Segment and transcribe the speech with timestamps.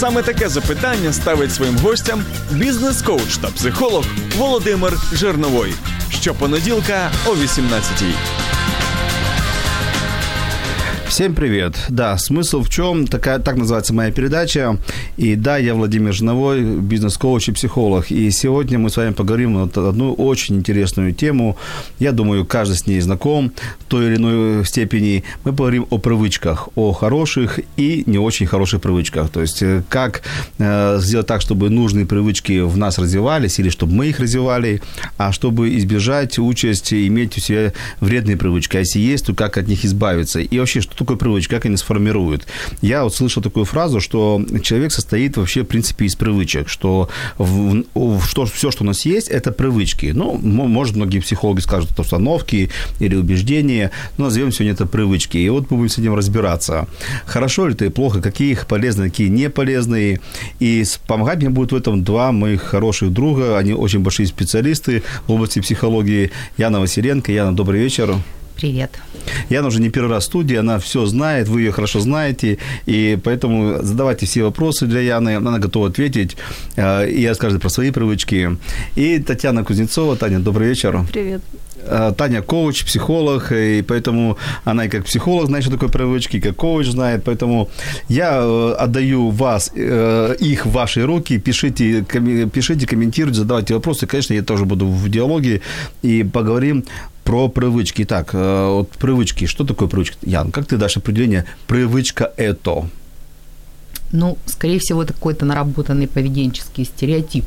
[0.00, 4.04] Саме таке запитання ставить своїм гостям бізнес-коуч та психолог
[4.36, 5.74] Володимир Жирновой.
[6.10, 8.39] Щопонеділка о 18-й.
[11.21, 11.75] Всем привет.
[11.89, 13.05] Да, смысл в чем?
[13.05, 14.79] Такая, так называется моя передача.
[15.17, 18.09] И да, я Владимир Жновой, бизнес-коуч и психолог.
[18.09, 21.57] И сегодня мы с вами поговорим на одну очень интересную тему.
[21.99, 25.23] Я думаю, каждый с ней знаком в той или иной степени.
[25.43, 29.29] Мы поговорим о привычках, о хороших и не очень хороших привычках.
[29.29, 30.23] То есть, э, как
[30.57, 34.81] э, сделать так, чтобы нужные привычки в нас развивались, или чтобы мы их развивали,
[35.17, 38.77] а чтобы избежать участь иметь у себя вредные привычки.
[38.77, 40.39] А если есть, то как от них избавиться?
[40.39, 42.47] И вообще, что такое привычки, как они сформируют.
[42.81, 47.83] Я вот слышал такую фразу, что человек состоит вообще, в принципе, из привычек, что, в,
[48.25, 50.11] что все, что у нас есть, это привычки.
[50.13, 55.37] Ну, может, многие психологи скажут, это установки или убеждения, но назовем сегодня это привычки.
[55.37, 56.87] И вот мы будем с этим разбираться.
[57.25, 60.19] Хорошо ли это плохо, какие их полезные, какие не полезные.
[60.59, 63.57] И помогать мне будут в этом два моих хороших друга.
[63.57, 66.31] Они очень большие специалисты в области психологии.
[66.57, 67.31] Яна Василенко.
[67.31, 68.15] Яна, добрый вечер.
[68.61, 68.91] Привет.
[69.49, 73.17] Яна уже не первый раз в студии, она все знает, вы ее хорошо знаете, и
[73.23, 76.37] поэтому задавайте все вопросы для Яны, она готова ответить
[76.75, 78.57] э, и расскажет про свои привычки.
[78.95, 80.15] И Татьяна Кузнецова.
[80.15, 81.03] Таня, добрый вечер.
[81.11, 81.41] Привет.
[81.77, 86.39] Э, Таня коуч, психолог, и поэтому она и как психолог знает, что такое привычки, и
[86.39, 87.69] как коуч знает, поэтому
[88.09, 92.03] я э, отдаю вас, их в ваши руки, пишите,
[92.53, 95.61] пишите, комментируйте, задавайте вопросы, конечно, я тоже буду в диалоге,
[96.01, 96.83] и поговорим
[97.23, 98.05] про привычки.
[98.05, 99.45] Так, вот привычки.
[99.45, 100.17] Что такое привычка?
[100.23, 102.89] Ян, как ты дашь определение «привычка это»?
[104.11, 107.45] Ну, скорее всего, это какой-то наработанный поведенческий стереотип.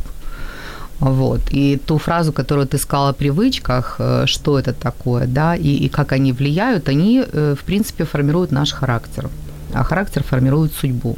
[1.00, 1.40] Вот.
[1.50, 6.12] И ту фразу, которую ты сказала о привычках, что это такое, да, и, и как
[6.12, 9.28] они влияют, они, в принципе, формируют наш характер.
[9.72, 11.16] А характер формирует судьбу.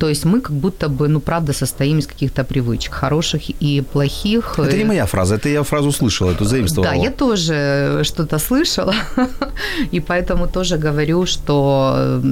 [0.00, 4.58] То есть мы как будто бы, ну, правда, состоим из каких-то привычек, хороших и плохих.
[4.58, 6.92] Это не моя фраза, это я фразу слышала, эту заимствовала.
[6.92, 8.94] Да, я тоже что-то слышала,
[9.92, 12.22] и поэтому тоже говорю, что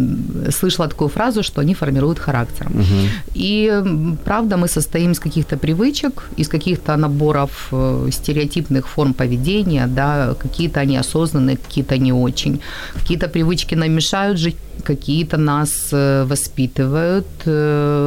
[0.51, 2.67] слышала такую фразу, что они формируют характер.
[2.71, 3.09] Угу.
[3.35, 3.83] И
[4.25, 10.81] правда, мы состоим из каких-то привычек, из каких-то наборов э, стереотипных форм поведения, да, какие-то
[10.81, 12.61] они осознанные, какие-то не очень.
[12.95, 17.58] Какие-то привычки нам мешают жить какие-то нас э, воспитывают, э,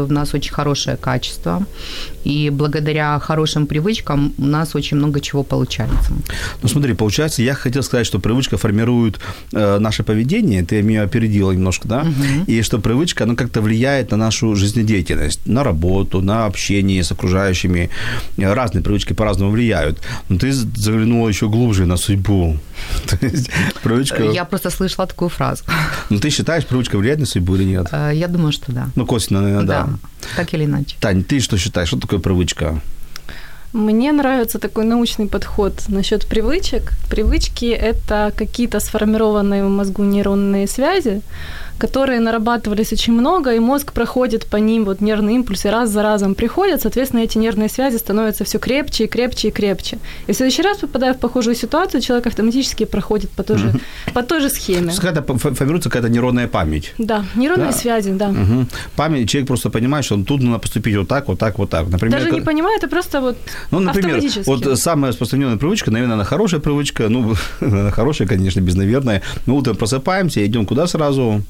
[0.10, 1.66] у нас очень хорошее качество,
[2.24, 6.14] и благодаря хорошим привычкам у нас очень много чего получается.
[6.62, 9.20] Ну смотри, получается, я хотел сказать, что привычка формирует
[9.54, 12.46] э, наше поведение, ты меня опередила немножко, да, угу.
[12.48, 17.90] и что привычка, она как-то влияет на нашу жизнедеятельность, на работу, на общение с окружающими,
[18.38, 22.58] разные привычки по-разному влияют, но ты заглянула еще глубже на судьбу.
[23.08, 23.50] То есть
[23.84, 24.24] привычка...
[24.24, 25.64] Я просто слышала такую фразу.
[26.10, 27.88] Ну ты считаешь, привычка влияет на судьбу или нет?
[27.92, 28.90] Я думаю, что да.
[28.96, 29.84] Ну, косвенно, наверное, да.
[29.86, 30.28] да.
[30.36, 30.96] Так или иначе.
[31.00, 31.88] Тань, ты что считаешь?
[31.88, 32.82] Что такое привычка?
[33.74, 36.92] Мне нравится такой научный подход насчет привычек.
[37.10, 41.22] Привычки– это какие-то сформированные в мозгу нейронные связи,
[41.82, 46.36] которые нарабатывались очень много, и мозг проходит по ним, вот нервные импульсы раз за разом
[46.36, 49.98] приходят, соответственно, эти нервные связи становятся все крепче и крепче и крепче.
[50.28, 54.14] И в следующий раз, попадая в похожую ситуацию, человек автоматически проходит по той же, mm-hmm.
[54.14, 54.94] по той же схеме.
[55.02, 56.94] Когда формируется какая-то нейронная память.
[57.00, 57.78] Да, нейронные да.
[57.78, 58.30] связи, да.
[58.30, 58.66] Угу.
[58.96, 61.90] Память, человек просто понимает, что тут надо поступить вот так, вот так, вот так.
[61.90, 63.38] Например, Даже не понимает, это просто вот
[63.72, 67.34] Ну, например, вот самая распространенная привычка, наверное, она хорошая привычка, ну,
[67.92, 69.22] хорошая, конечно, без наверное.
[69.48, 71.42] Мы утром просыпаемся, идем куда сразу?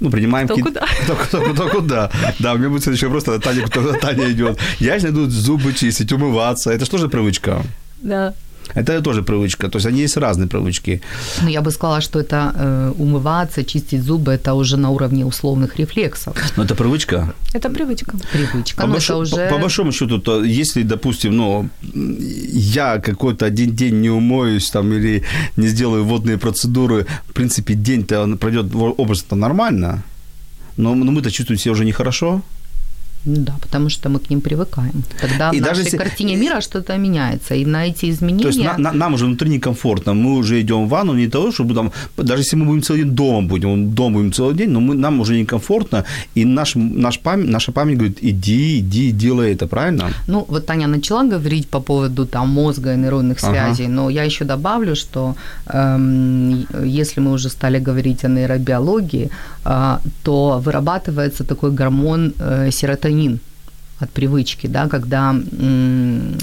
[0.00, 0.46] Ну, принимаем...
[0.46, 0.72] Кто какие...
[0.72, 0.86] куда?
[1.04, 2.10] Кто, кто, кто куда.
[2.38, 4.58] Да, у меня будет следующий вопрос, Таня, кто Таня идет.
[4.78, 6.70] Я иду зубы чистить, умываться.
[6.70, 7.62] Это что же привычка?
[8.02, 8.34] Да.
[8.74, 9.68] Это тоже привычка.
[9.68, 11.00] То есть они есть разные привычки.
[11.42, 15.78] Ну, я бы сказала, что это э, умываться, чистить зубы, это уже на уровне условных
[15.78, 16.36] рефлексов.
[16.56, 17.34] Но это привычка?
[17.54, 18.16] Это привычка.
[18.32, 18.82] Привычка.
[18.82, 19.36] По, большому, уже...
[19.36, 21.68] по, по большому счету, то если, допустим, ну,
[22.52, 25.22] я какой-то один день не умоюсь там или
[25.56, 30.02] не сделаю водные процедуры, в принципе, день-то пройдет образ-то нормально,
[30.76, 32.32] но, но мы-то чувствуем себя уже нехорошо.
[32.32, 32.42] Ну
[33.24, 35.02] да, потому что мы к ним привыкаем.
[35.20, 37.54] Тогда И в даже нашей если- картине мира что-то меняется.
[37.54, 38.42] И на эти изменения...
[38.42, 40.14] То есть на- на- нам уже внутри некомфортно.
[40.14, 43.12] Мы уже идем в ванну не того, чтобы там, даже если мы будем целый день
[43.14, 46.04] дома будем, дома будем целый день, но мы, нам уже некомфортно,
[46.36, 50.08] и наш, наш память, наша память говорит, иди, иди, делай это, правильно?
[50.26, 53.52] Ну, вот Таня начала говорить по поводу там мозга и нейронных Ага.
[53.52, 55.34] связей, но я еще добавлю, что
[55.66, 59.30] эм, если мы уже стали говорить о нейробиологии,
[59.64, 63.07] а, то вырабатывается такой гормон э, серотонин
[64.00, 66.36] от привычки, да, когда м,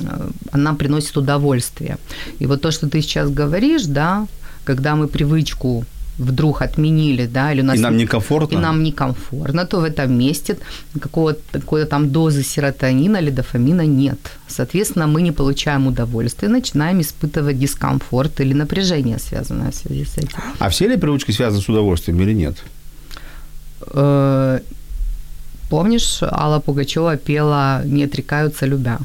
[0.51, 1.97] она приносит удовольствие.
[2.39, 4.27] И вот то, что ты сейчас говоришь, да,
[4.65, 5.85] когда мы привычку
[6.17, 8.55] вдруг отменили, да, или у нас И нам некомфортно.
[8.55, 10.57] и нам некомфортно, то в этом месте
[11.01, 14.19] какого-то какой-то там дозы серотонина или дофамина нет.
[14.47, 20.37] Соответственно, мы не получаем удовольствия, начинаем испытывать дискомфорт или напряжение, связанное в связи с этим.
[20.59, 22.57] А все ли привычки связаны с удовольствием или нет?
[25.69, 28.99] Помнишь, Алла Пугачева пела «Не отрекаются любя».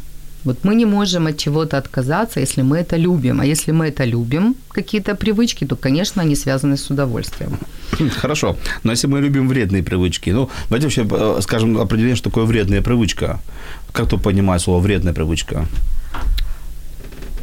[0.44, 3.40] Вот мы не можем от чего-то отказаться, если мы это любим.
[3.40, 7.58] А если мы это любим, какие-то привычки, то, конечно, они связаны с удовольствием.
[8.20, 8.56] Хорошо.
[8.82, 12.80] Но если мы любим вредные привычки, ну, давайте вообще э, скажем определение, что такое вредная
[12.80, 13.38] привычка.
[13.92, 15.66] Как кто понимает слово вредная привычка?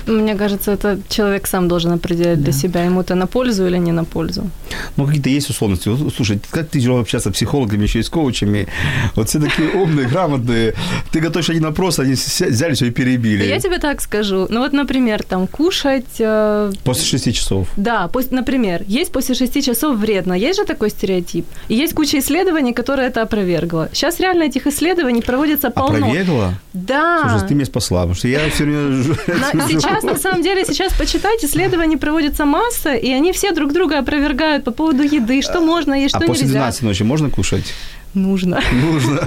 [0.07, 3.91] Мне кажется, это человек сам должен определять для себя, ему это на пользу или не
[3.91, 4.49] на пользу.
[4.95, 5.89] Ну, какие-то есть условности.
[5.89, 8.67] Вот, Слушай, как ты тяжело общаться с психологами, еще и с коучами.
[9.15, 10.73] Вот все такие умные, грамотные.
[11.11, 13.43] Ты готовишь один вопрос, они взяли все и перебили.
[13.43, 14.47] Я тебе так скажу.
[14.49, 16.19] Ну вот, например, там кушать...
[16.19, 17.67] э, После шести часов.
[17.77, 20.33] Да, например, есть после 6 часов вредно.
[20.33, 21.45] Есть же такой стереотип.
[21.69, 23.89] И есть куча исследований, которые это опровергла.
[23.93, 25.97] Сейчас реально этих исследований проводится полно.
[25.97, 26.53] Опровергла?
[26.73, 27.19] Да.
[27.29, 29.03] Слушай, ты меня спасла, потому что я все время...
[30.01, 34.63] сейчас, на самом деле, сейчас почитать, исследований проводится масса, и они все друг друга опровергают
[34.63, 36.59] по поводу еды, что можно есть, А что после нельзя.
[36.59, 37.73] 12 ночи можно кушать?
[38.13, 38.61] Нужно.
[38.71, 39.21] Нужно.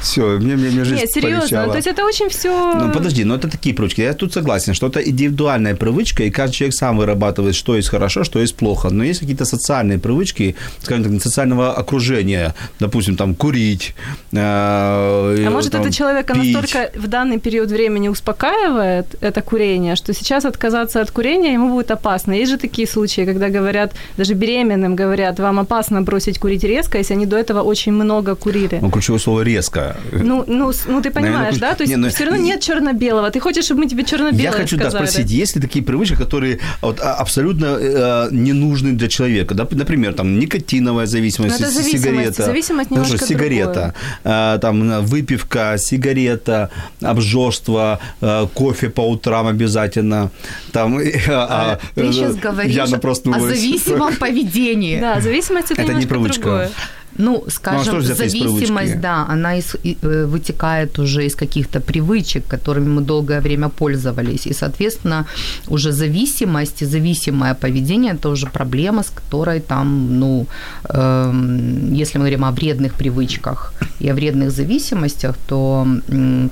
[0.00, 1.40] Все, мне, мне, мне жизнь Нет, серьезно.
[1.40, 1.70] полегчала.
[1.72, 2.74] То есть это очень все...
[2.74, 4.00] Ну, подожди, но это такие привычки.
[4.02, 8.24] Я тут согласен, что это индивидуальная привычка, и каждый человек сам вырабатывает, что есть хорошо,
[8.24, 8.90] что есть плохо.
[8.90, 12.54] Но есть какие-то социальные привычки, скажем так, социального окружения.
[12.80, 13.94] Допустим, там, курить.
[14.32, 16.54] э, А может, там, это человека пить.
[16.54, 21.90] настолько в данный период времени успокаивает это курение, что сейчас отказаться от курения ему будет
[21.90, 22.32] опасно.
[22.32, 27.14] Есть же такие случаи, когда говорят, даже беременным говорят, вам опасно бросить курить резко, если
[27.14, 28.78] они до этого очень много курили.
[28.82, 29.96] Ну, ключевое слово резко.
[30.12, 31.74] Ну, ну, ну ты понимаешь, кур- да?
[31.74, 33.30] То есть Не, ну, все равно нет черно-белого.
[33.30, 35.06] Ты хочешь, чтобы мы тебе черно-белое Я хочу да, сказали?
[35.06, 39.54] спросить, есть ли такие привычки, которые вот, а, абсолютно э, не нужны для человека?
[39.54, 42.04] Да, например, там никотиновая зависимость, Ну, это зависимость.
[42.04, 42.44] сигарета.
[42.44, 43.94] Зависимость Ну, немножко сигарета,
[44.24, 50.30] э, там выпивка, сигарета, обжорство, э, кофе по утрам обязательно.
[50.72, 55.00] Там, э, а, Ты э, сейчас говоришь Яна о зависимом поведении.
[55.00, 56.42] Да, зависимость это, Это не привычка.
[56.42, 56.70] другое.
[57.18, 62.88] Ну, скажем, взято из зависимость, да, она из- э, вытекает уже из каких-то привычек, которыми
[62.88, 64.46] мы долгое время пользовались.
[64.46, 65.24] И, соответственно,
[65.68, 70.46] уже зависимость и зависимое поведение– это уже проблема, с которой там, ну,
[70.88, 75.86] эм, если мы говорим о вредных привычках и о вредных зависимостях, то,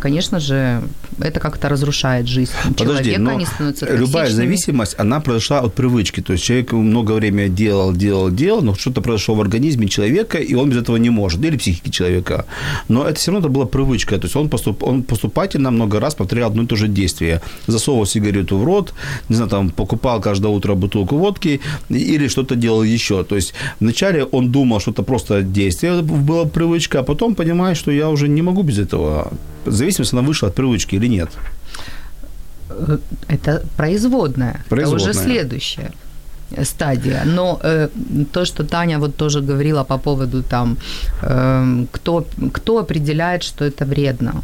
[0.03, 0.83] конечно же,
[1.21, 6.21] это как-то разрушает жизнь Подожди, человека, но они становятся любая зависимость, она произошла от привычки.
[6.23, 10.54] То есть человек много времени делал, делал, делал, но что-то произошло в организме человека, и
[10.57, 12.45] он без этого не может, или психики человека.
[12.89, 14.17] Но это все равно это была привычка.
[14.19, 17.41] То есть он, поступ, он поступательно много раз повторял одно и то же действие.
[17.67, 18.95] Засовывал сигарету в рот,
[19.29, 21.61] не знаю, там, покупал каждое утро бутылку водки
[21.91, 23.25] или что-то делал еще.
[23.25, 27.91] То есть вначале он думал, что это просто действие было привычка, а потом понимает, что
[27.91, 29.33] я уже не могу без этого.
[29.67, 31.31] Зависимость, она вышла от привычки или нет.
[32.71, 32.99] Э,
[33.29, 34.53] Это производная.
[34.61, 35.11] Это Производная.
[35.11, 35.93] уже следующая
[36.63, 37.23] стадия.
[37.25, 37.89] Но э,
[38.33, 40.77] то, что Таня вот тоже говорила по поводу там,
[41.23, 44.43] эм, кто, кто определяет, что это вредно.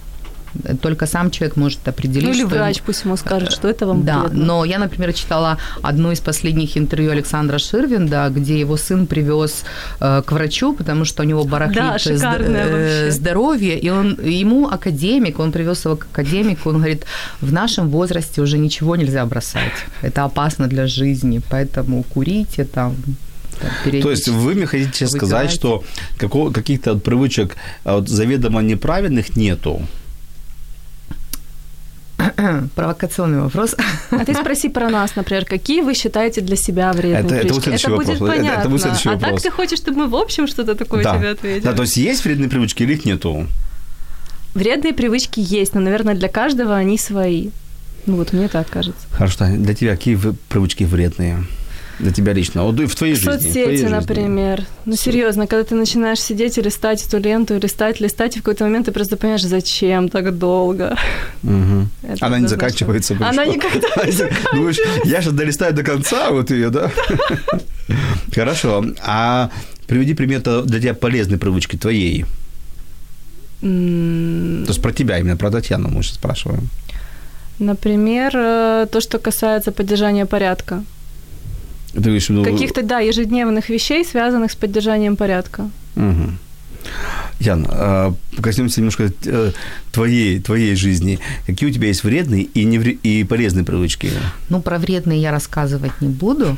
[0.82, 2.24] Только сам человек может определить.
[2.24, 4.44] Ну или что ему- врач пусть ему скажет, что это вам да, вредно.
[4.44, 9.64] но я, например, читала одно из последних интервью Александра Ширвинда, где его сын привез
[10.00, 14.18] э, к врачу, потому что у него барахлит Да, зд- шикарное э, здоровье, и он
[14.22, 17.04] ему академик, он привез его к академику, он говорит,
[17.40, 22.96] в нашем возрасте уже ничего нельзя бросать, это опасно для жизни, поэтому курите там.
[24.02, 25.84] То есть вы мне хотите сейчас сказать, что
[26.18, 29.82] какого, каких-то привычек а, вот, заведомо неправильных нету?
[32.74, 33.74] Провокационный вопрос.
[34.10, 37.62] А ты спроси про нас, например, какие вы считаете для себя вредными Это- это привычки?
[37.64, 38.08] следующий будет.
[38.08, 38.70] Это- это понятно.
[38.70, 39.42] будет следующий а так вопрос.
[39.42, 41.16] ты хочешь, чтобы мы в общем что-то такое да.
[41.18, 41.62] тебе ответили?
[41.64, 43.46] да, то есть есть вредные привычки или их нету?
[44.54, 47.50] Вредные привычки есть, но, наверное, для каждого они свои.
[48.06, 49.06] Ну вот мне так кажется.
[49.12, 51.44] Хорошо, для тебя какие вы- привычки вредные?
[52.00, 52.64] Для тебя лично?
[52.64, 53.28] Вот в твоей жизни.
[53.28, 53.88] в Соцсети, жизни.
[53.88, 54.64] например.
[54.86, 58.42] Ну, серьезно, когда ты начинаешь сидеть и листать эту ленту, и листать, листать, и в
[58.42, 60.96] какой-то момент ты просто понимаешь, зачем так долго.
[61.42, 61.90] Мгм.
[62.02, 63.16] Это Она не заканчивается.
[63.20, 63.52] Она больше.
[63.52, 66.90] никогда не Думаешь, я же долистаю до конца вот ее, да?
[68.34, 68.84] Хорошо.
[69.04, 69.50] А
[69.86, 72.24] приведи пример для тебя полезной привычки твоей.
[73.60, 76.70] То есть про тебя, именно про Татьяну мы сейчас спрашиваем.
[77.58, 80.82] Например, э, то, что касается поддержания порядка.
[81.92, 82.44] Ты говоришь, ну...
[82.44, 85.70] Каких-то, да, ежедневных вещей, связанных с поддержанием порядка.
[85.94, 86.38] Мгм.
[87.40, 89.52] Ян, а, коснемся немножко э,
[89.92, 91.18] твоей, твоей жизни.
[91.46, 94.10] Какие у тебя есть вредные и, невре- и полезные привычки?
[94.50, 96.56] Ну, про вредные я рассказывать не буду.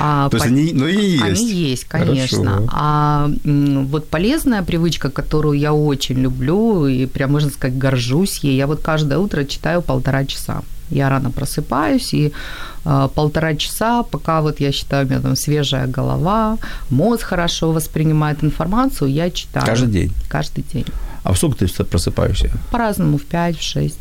[0.00, 1.22] А То есть по- они, ну, и есть.
[1.22, 2.50] Они есть, конечно.
[2.50, 2.68] Хорошо.
[2.72, 8.66] А вот полезная привычка, которую я очень люблю и прям, можно сказать, горжусь ей, я
[8.66, 10.62] вот каждое утро читаю полтора часа.
[10.90, 12.32] Я рано просыпаюсь, и
[12.84, 16.58] э, полтора часа, пока вот я считаю, у меня там свежая голова,
[16.90, 19.66] мозг хорошо воспринимает информацию, я читаю.
[19.66, 20.12] Каждый день.
[20.28, 20.84] Каждый день.
[21.24, 22.50] А в сколько ты просыпаешься?
[22.70, 23.98] По-разному, в 5, в 6.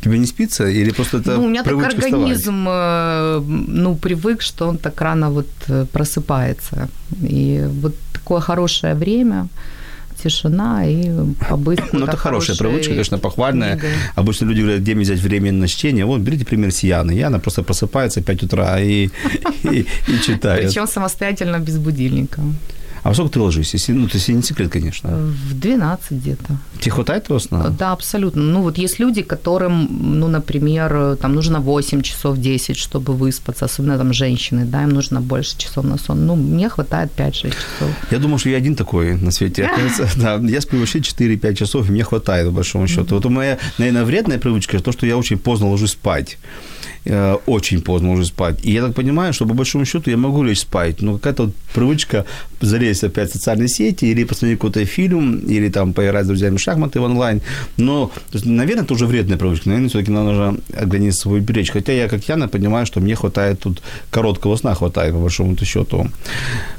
[0.00, 4.68] Тебе не спится или просто это ну, у меня так организм, э, ну, привык, что
[4.68, 6.88] он так рано вот э, просыпается.
[7.22, 9.48] И вот такое хорошее время,
[10.22, 11.10] тишина и
[11.48, 13.72] побыть Ну, это хорошая привычка, конечно, похвальная.
[13.72, 13.90] книгой.
[14.16, 16.04] Обычно люди говорят, где мне взять время на чтение.
[16.04, 17.12] Вот, берите пример с Яны.
[17.12, 19.08] Яна просто просыпается в 5 утра и,
[19.64, 20.66] и, и читает.
[20.66, 22.40] Причем самостоятельно, без будильника.
[23.06, 23.76] А во сколько ты ложишься?
[23.76, 25.10] Если, ну, то есть не секрет, конечно.
[25.10, 26.56] В 12 где-то.
[26.80, 27.68] Тебе хватает твоего сна?
[27.68, 28.42] Да, абсолютно.
[28.42, 33.96] Ну, вот есть люди, которым, ну, например, там нужно 8 часов, 10, чтобы выспаться, особенно
[33.96, 36.26] там женщины, да, им нужно больше часов на сон.
[36.26, 37.90] Ну, мне хватает 5-6 часов.
[38.10, 39.70] Я думал, что я один такой на свете.
[40.16, 43.14] Да, я сплю вообще 4-5 часов, и мне хватает, по большому счету.
[43.14, 46.38] Вот у моя, наверное, вредная привычка, то, что я очень поздно ложусь спать.
[47.04, 48.58] Э, Очень поздно ложусь спать.
[48.64, 51.54] И я так понимаю, что по большому счету я могу лечь спать, но какая-то вот
[51.74, 52.24] привычка
[52.60, 56.60] залезть опять в социальные сети или посмотреть какой-то фильм, или там поиграть с друзьями в
[56.60, 57.40] шахматы в онлайн.
[57.76, 59.68] Но, есть, наверное, это уже вредная привычка.
[59.68, 61.70] Наверное, все-таки нужно организм свой беречь.
[61.70, 66.10] Хотя я, как Яна, понимаю, что мне хватает тут короткого сна хватает, по большому счету.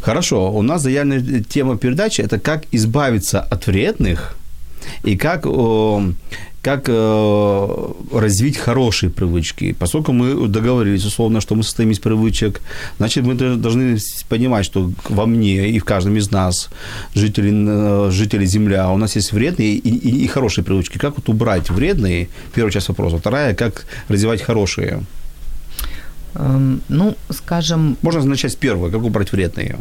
[0.01, 4.37] Хорошо, у нас заявленная тема передачи– это как избавиться от вредных
[5.03, 5.45] и как,
[6.67, 7.67] как э,
[8.11, 9.73] развить хорошие привычки.
[9.79, 12.59] Поскольку мы договорились, условно, что мы состоим из привычек,
[12.97, 13.97] значит, мы должны
[14.29, 16.69] понимать, что во мне и в каждом из нас,
[17.15, 20.97] жителей, э, жителей Земля, у нас есть вредные и, и- и хорошие привычки.
[20.97, 22.27] Как вот убрать вредные?
[22.55, 23.17] Первая часть вопроса.
[23.17, 24.99] Вторая– как развивать хорошие?
[26.35, 28.91] Эм, Ну, скажем, Можно начать с первой.
[28.91, 29.77] Как убрать вредные?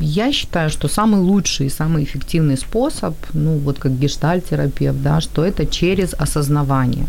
[0.00, 5.44] Я считаю, что самый лучший и самый эффективный способ, ну вот как гештальтерапевт, да, что
[5.44, 7.06] это через осознавание.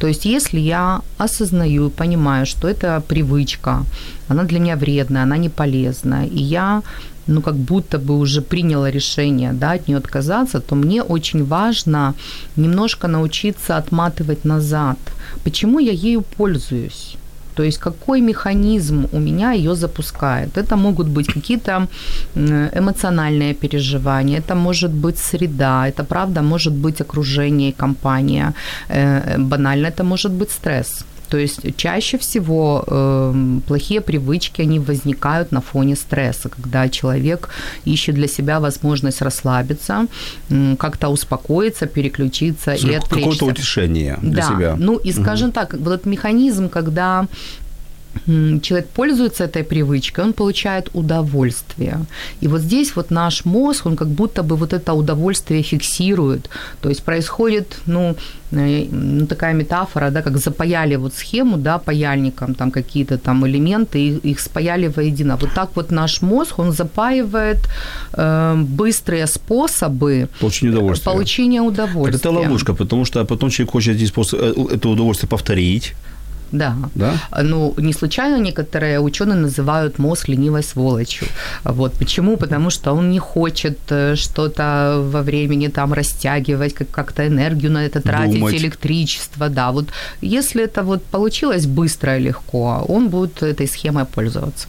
[0.00, 3.84] То есть если я осознаю понимаю, что это привычка,
[4.28, 6.82] она для меня вредная, она не полезна, и я
[7.26, 12.14] ну, как будто бы уже приняла решение, да, от нее отказаться, то мне очень важно
[12.56, 14.98] немножко научиться отматывать назад.
[15.44, 17.09] Почему я ею пользуюсь?
[17.60, 20.56] То есть какой механизм у меня ее запускает?
[20.56, 21.88] Это могут быть какие-то
[22.78, 28.54] эмоциональные переживания, это может быть среда, это правда может быть окружение компания.
[28.88, 31.04] Э, Банально это может быть стресс.
[31.30, 33.34] То есть чаще всего э,
[33.66, 37.48] плохие привычки, они возникают на фоне стресса, когда человек
[37.86, 40.06] ищет для себя возможность расслабиться,
[40.50, 43.44] м, как-то успокоиться, переключиться и Какое-то отвлечься.
[43.44, 44.48] утешение для да.
[44.48, 44.74] себя.
[44.78, 47.26] Ну и скажем так, вот этот механизм, когда
[48.62, 51.98] человек пользуется этой привычкой, он получает удовольствие.
[52.42, 56.50] И вот здесь вот наш мозг, он как будто бы вот это удовольствие фиксирует.
[56.80, 58.14] То есть происходит, ну,
[58.52, 63.98] э, ну такая метафора, да, как запаяли вот схему, да, паяльником там какие-то там элементы,
[63.98, 65.36] и их спаяли воедино.
[65.40, 67.58] Вот так вот наш мозг, он запаивает
[68.14, 71.12] э, быстрые способы Получение удовольствия.
[71.12, 72.30] получения Так удовольствия.
[72.30, 75.94] это ловушка, потому что потом человек хочет эти способ- э, это удовольствие повторить.
[76.52, 76.74] Да.
[76.94, 77.14] Да?
[77.42, 81.26] Ну, не случайно некоторые ученые называют мозг ленивой сволочью.
[81.64, 81.92] Вот.
[81.92, 82.36] Почему?
[82.36, 87.86] Потому что он не хочет э, что-то во времени там растягивать, как- как-то энергию на
[87.86, 88.54] это тратить, Думать.
[88.54, 89.48] электричество.
[89.48, 89.86] Да, вот
[90.22, 94.68] если это вот получилось быстро и легко, он будет этой схемой пользоваться.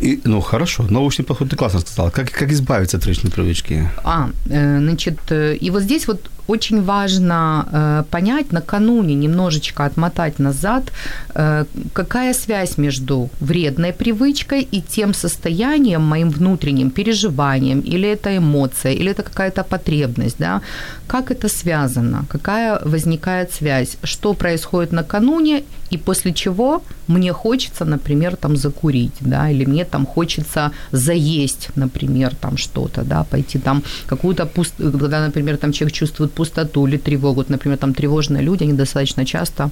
[0.00, 0.84] И, ну, хорошо.
[0.90, 2.10] Научный подход ты классно сказала.
[2.10, 3.88] Как, как избавиться от речной привычки?
[4.04, 10.38] А, э, значит, э, и вот здесь вот очень важно э, понять накануне, немножечко отмотать
[10.38, 10.92] назад,
[11.34, 18.92] э, какая связь между вредной привычкой и тем состоянием моим внутренним переживанием, или это эмоция,
[18.92, 20.60] или это какая-то потребность, да,
[21.06, 28.36] как это связано, какая возникает связь, что происходит накануне и после чего мне хочется, например,
[28.36, 34.46] там закурить, да, или мне там хочется заесть, например, там что-то, да, пойти там какую-то
[34.46, 34.74] пуст...
[34.76, 39.24] когда, например, там человек чувствует пустоту или тревогу, вот, например, там тревожные люди, они достаточно
[39.24, 39.70] часто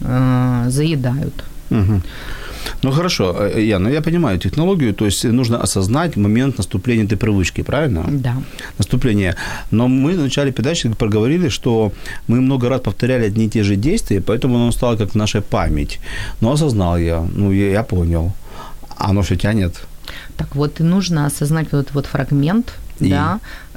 [0.00, 1.44] э, заедают.
[1.70, 2.02] Угу.
[2.82, 7.16] Ну хорошо, э, Яна, ну, я понимаю технологию, то есть нужно осознать момент наступления этой
[7.16, 8.04] привычки, правильно?
[8.08, 8.34] Да.
[8.78, 9.34] Наступление.
[9.70, 11.92] Но мы в начале передачи проговорили, что
[12.28, 16.00] мы много раз повторяли одни и те же действия, поэтому оно стало как наша память.
[16.40, 18.32] Но осознал я, ну я, я понял.
[18.96, 19.74] А оно что тянет?
[20.36, 23.10] Так вот, и нужно осознать вот этот вот фрагмент, и?
[23.10, 23.67] да, э,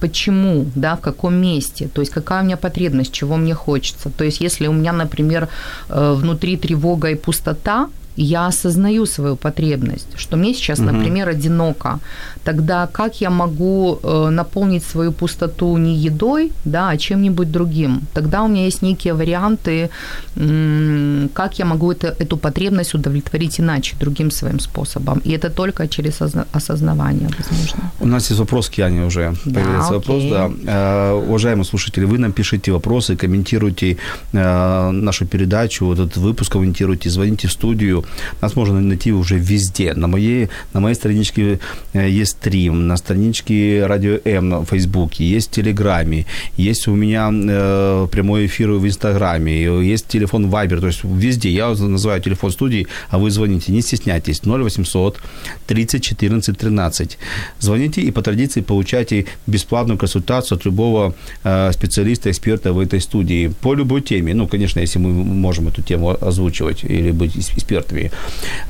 [0.00, 4.10] почему, да, в каком месте, то есть какая у меня потребность, чего мне хочется.
[4.10, 5.48] То есть если у меня, например,
[5.88, 10.90] э, внутри тревога и пустота, я осознаю свою потребность, что мне сейчас, угу.
[10.90, 11.98] например, одиноко,
[12.44, 18.00] тогда как я могу э, наполнить свою пустоту не едой, да, а чем-нибудь другим?
[18.14, 19.88] Тогда у меня есть некие варианты,
[20.36, 25.20] м- как я могу это, эту потребность удовлетворить иначе, другим своим способом.
[25.24, 27.92] И это только через осозна- осознавание, возможно.
[28.00, 29.34] У нас есть вопрос к Яне уже.
[29.44, 30.50] Да, Появился вопрос, да.
[30.66, 33.96] Э, уважаемые слушатели, вы нам пишите вопросы, комментируйте
[34.32, 38.01] э, нашу передачу, этот выпуск комментируйте, звоните в студию.
[38.40, 39.94] Нас можно найти уже везде.
[39.94, 41.58] На моей, на моей страничке
[41.92, 47.30] э, есть стрим, на страничке Радио М на Фейсбуке, есть в Телеграме, есть у меня
[47.32, 51.50] э, прямой эфир в Инстаграме, есть телефон Вайбер, то есть везде.
[51.50, 54.42] Я называю телефон студии, а вы звоните, не стесняйтесь.
[54.44, 55.20] 0800
[55.66, 57.18] 30 14 13.
[57.60, 63.48] Звоните и по традиции получайте бесплатную консультацию от любого э, специалиста, эксперта в этой студии
[63.60, 64.34] по любой теме.
[64.34, 68.10] Ну, конечно, если мы можем эту тему озвучивать или быть экспертом жертве.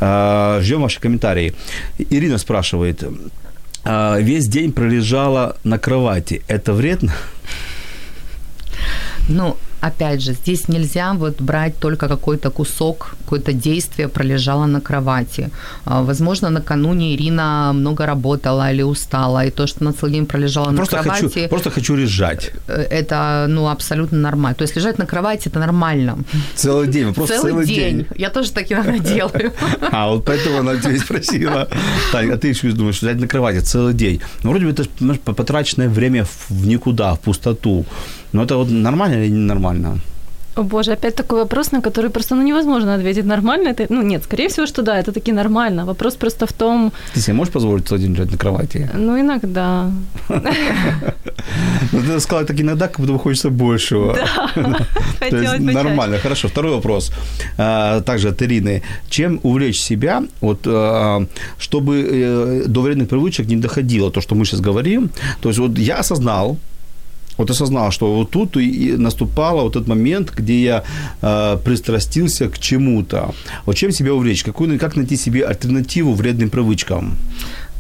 [0.01, 1.55] А, ждем ваши комментарии.
[1.99, 3.05] Ирина спрашивает,
[3.85, 6.43] а, весь день пролежала на кровати.
[6.49, 7.13] Это вредно?
[9.29, 15.51] Ну, опять же, здесь нельзя вот брать только какой-то кусок, какое-то действие пролежало на кровати.
[15.85, 20.73] А, возможно, накануне Ирина много работала или устала, и то, что на целый день пролежала
[20.73, 21.35] просто на кровати...
[21.35, 22.53] Хочу, просто хочу лежать.
[22.69, 24.55] Э, это, ну, абсолютно нормально.
[24.55, 26.19] То есть лежать на кровати– это нормально.
[26.55, 27.97] Целый день, просто целый, целый день.
[27.97, 28.07] день.
[28.17, 29.53] Я тоже так иногда делаю.
[29.91, 31.69] А, вот поэтому она тебя спросила.
[32.13, 34.21] Так, а ты еще думаешь, лежать на кровати целый день.
[34.45, 34.85] Ну, вроде бы это
[35.35, 37.85] потраченное время в никуда, в пустоту.
[38.33, 39.99] Но это вот нормально или ненормально?
[40.55, 43.69] О боже, опять такой вопрос, на который просто ну, невозможно ответить нормально.
[43.69, 45.87] Это, ну нет, скорее всего, что да, это таки нормально.
[45.87, 46.93] Вопрос просто в том...
[47.15, 48.91] Ты себе можешь позволить целый день лежать на кровати?
[48.95, 49.91] Ну, иногда.
[51.93, 54.15] Ну, ты сказала так иногда, как будто хочется большего.
[54.15, 54.87] Да,
[55.31, 56.49] То есть нормально, хорошо.
[56.49, 57.13] Второй вопрос.
[57.59, 58.83] А, также от Ирины.
[59.09, 61.27] Чем увлечь себя, вот, а,
[61.59, 65.11] чтобы э, до вредных привычек не доходило то, что мы сейчас говорим?
[65.41, 66.57] То есть вот я осознал,
[67.37, 70.85] вот осознал, что вот тут и наступал вот этот момент, где я
[71.23, 73.35] э, пристрастился к чему-то.
[73.67, 74.45] Вот чем себя увлечь?
[74.45, 77.17] Какую, как найти себе альтернативу вредным привычкам?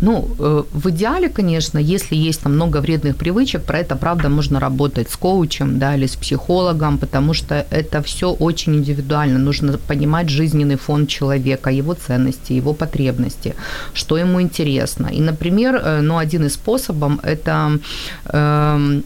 [0.02, 4.60] Ну, э, в идеале, конечно, если есть там много вредных привычек, про это, правда, можно
[4.60, 9.38] работать с коучем, да, или с психологом, потому что это все очень индивидуально.
[9.38, 13.54] Нужно понимать жизненный фон человека, его ценности, его потребности,
[13.94, 15.06] что ему интересно.
[15.06, 17.78] И, например, э, ну, один из способов– это
[18.24, 19.00] э,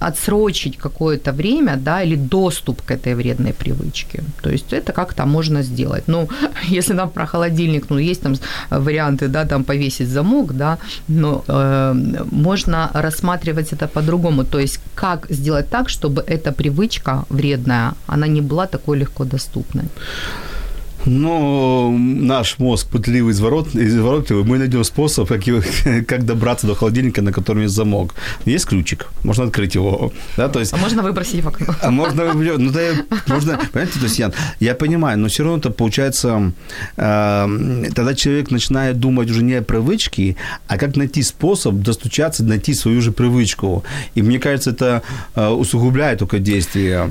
[0.00, 4.22] отсрочить какое-то время, да, или доступ к этой вредной привычке.
[4.42, 6.04] То есть это как-то можно сделать.
[6.08, 6.28] Ну,
[6.78, 8.34] если нам про холодильник, ну, есть там
[8.70, 11.94] варианты, да, там повесить замок, помог, да, но э,
[12.32, 14.44] можно рассматривать это по-другому.
[14.44, 19.84] То есть как сделать так, чтобы эта привычка вредная, она не была такой легко доступной.
[21.06, 25.62] Но наш мозг пытливый, изворотливый, мы найдем способ, как, его,
[26.06, 28.14] как добраться до холодильника, на котором есть замок.
[28.44, 30.12] Есть ключик, можно открыть его.
[30.36, 31.74] Да, то есть, а можно выбросить в окно.
[31.82, 32.80] А можно, ну, да,
[33.26, 36.52] можно, понимаете, то есть, Ян, я понимаю, но все равно это получается,
[36.96, 42.74] э, тогда человек начинает думать уже не о привычке, а как найти способ достучаться, найти
[42.74, 43.84] свою же привычку.
[44.14, 45.02] И мне кажется, это
[45.34, 47.10] э, усугубляет только действие.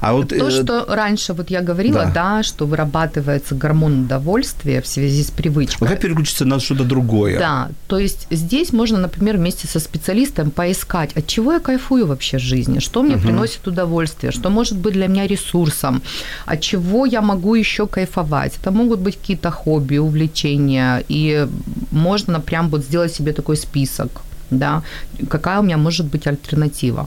[0.00, 2.36] А вот, То, э, что раньше вот я говорила, да.
[2.36, 5.78] да, что вырабатывается гормон удовольствия в связи с привычкой.
[5.80, 7.38] Вот как переключиться на что-то другое?
[7.38, 12.38] Да, то есть здесь можно, например, вместе со специалистом поискать, от чего я кайфую вообще
[12.38, 13.22] в жизни, что мне угу.
[13.22, 16.02] приносит удовольствие, что может быть для меня ресурсом,
[16.46, 18.58] от чего я могу еще кайфовать.
[18.60, 21.46] Это могут быть какие-то хобби, увлечения, и
[21.90, 24.82] можно прям вот сделать себе такой список, да,
[25.28, 27.06] какая у меня может быть альтернатива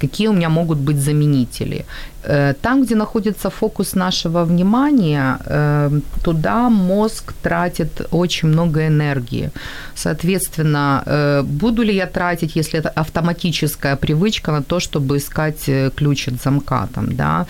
[0.00, 1.84] какие у меня могут быть заменители.
[2.26, 9.50] Э, там, где находится фокус нашего внимания, э, туда мозг тратит очень много энергии.
[9.94, 16.28] Соответственно, э, буду ли я тратить, если это автоматическая привычка, на то, чтобы искать ключ
[16.28, 17.46] от замка, там, да?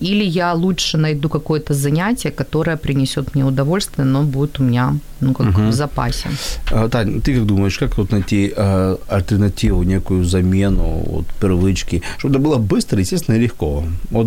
[0.00, 5.34] или я лучше найду какое-то занятие, которое принесет мне удовольствие, но будет у меня ну,
[5.34, 5.68] как угу.
[5.68, 6.28] в запасе.
[6.70, 12.34] А, Тань, ты как думаешь, как вот найти э, альтернативу, некую замену вот, привычки, чтобы
[12.34, 13.83] это было быстро, естественно, и легко?
[14.10, 14.26] Вот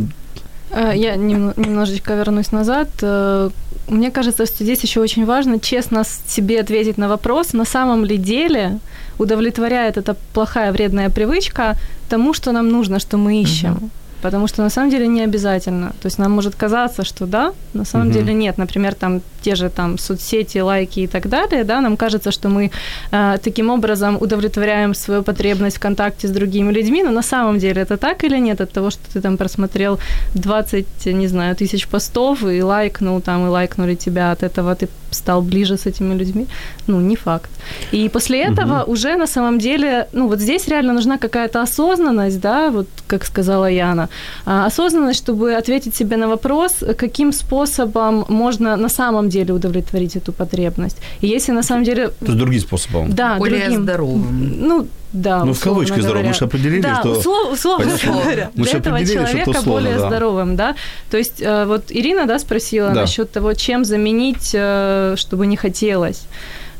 [0.71, 2.89] э, я немножечко вернусь назад.
[3.01, 3.49] Э,
[3.87, 8.17] мне кажется, что здесь еще очень важно честно себе ответить на вопрос, на самом ли
[8.17, 8.79] деле
[9.17, 11.75] удовлетворяет эта плохая вредная привычка
[12.09, 13.73] тому, что нам нужно, что мы ищем.
[13.73, 13.89] Uh-huh.
[14.21, 15.89] Потому что на самом деле не обязательно.
[16.01, 18.13] То есть нам может казаться, что да, на самом uh-huh.
[18.13, 18.57] деле нет.
[18.57, 22.69] Например, там те же там соцсети, лайки и так далее, да, нам кажется, что мы
[23.11, 27.81] э, таким образом удовлетворяем свою потребность в контакте с другими людьми, но на самом деле
[27.81, 29.99] это так или нет от того, что ты там просмотрел
[30.35, 35.41] 20, не знаю, тысяч постов и лайкнул там, и лайкнули тебя, от этого ты стал
[35.41, 36.47] ближе с этими людьми,
[36.87, 37.49] ну, не факт.
[37.93, 38.91] И после этого угу.
[38.91, 43.69] уже на самом деле, ну, вот здесь реально нужна какая-то осознанность, да, вот как сказала
[43.69, 44.09] Яна,
[44.45, 50.33] а, осознанность, чтобы ответить себе на вопрос, каким способом можно на самом деле удовлетворить эту
[50.33, 50.97] потребность.
[51.21, 52.07] И если на самом деле...
[52.07, 53.13] То есть другим способом.
[53.13, 53.83] Да, Более другим.
[53.83, 54.67] здоровым.
[54.67, 56.27] Ну, да, Ну, в кавычках здоровым.
[56.27, 57.11] Мы же определили, да, что...
[57.11, 60.07] услов, условно говоря, мы для этого человека что условно, более да.
[60.07, 60.75] здоровым, да.
[61.09, 63.01] То есть э, вот Ирина, да, спросила да.
[63.01, 66.27] насчет того, чем заменить, э, чтобы не хотелось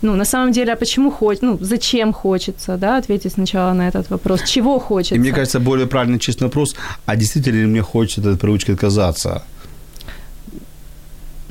[0.01, 4.09] ну, на самом деле, а почему хочется, ну, зачем хочется, да, ответить сначала на этот
[4.09, 5.15] вопрос, чего хочется.
[5.15, 8.71] И мне кажется, более правильный честный вопрос, а действительно ли мне хочется от этой привычки
[8.71, 9.43] отказаться?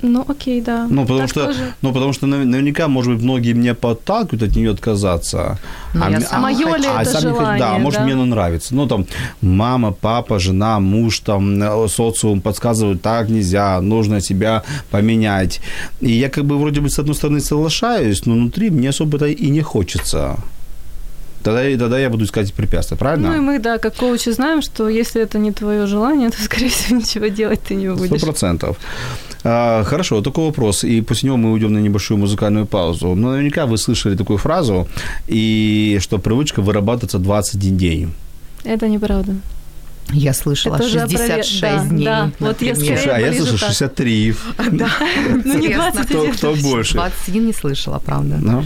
[0.03, 0.87] Ну, окей, да.
[0.91, 5.59] Ну, потому, что, ну, потому что наверняка, может быть, многие меня подталкивают от нее отказаться.
[5.95, 8.27] Ну, а, я а, мое ли а, это сам желание, не, да, может, мне оно
[8.27, 8.75] нравится.
[8.75, 9.07] Ну, там,
[9.41, 15.61] мама, папа, жена, муж, там, э, социум подсказывают, так нельзя, нужно себя поменять.
[16.01, 19.51] И я как бы вроде бы с одной стороны соглашаюсь, но внутри мне особо-то и
[19.51, 20.37] не хочется.
[21.47, 23.29] Тогда, тогда я буду искать препятствия, правильно?
[23.29, 26.69] Ну и мы, да, как коучи знаем, что если это не твое желание, то, скорее
[26.69, 28.19] всего, ничего делать ты не будешь.
[28.19, 28.77] Сто процентов.
[29.45, 30.83] А, хорошо, такой вопрос.
[30.83, 33.15] И после него мы уйдем на небольшую музыкальную паузу.
[33.15, 34.89] Но наверняка вы слышали такую фразу,
[35.29, 38.15] и что привычка вырабатывается 21 день.
[38.65, 39.37] Это неправда.
[40.13, 42.05] Я слышала это 66 да, дней.
[42.05, 44.35] Да, вот я Слушай, а я слышу 63.
[44.73, 44.89] Да.
[45.45, 46.05] Ну, не 21.
[46.05, 46.95] Кто, кто больше?
[46.95, 48.65] 21 не слышала, правда.